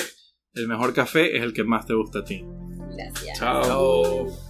el 0.54 0.68
mejor 0.68 0.94
café 0.94 1.38
es 1.38 1.44
el 1.44 1.54
que 1.54 1.64
más 1.64 1.86
te 1.86 1.94
gusta 1.94 2.20
a 2.20 2.26
ti. 2.26 2.44
Gracias. 2.96 3.40
Chao. 3.40 4.47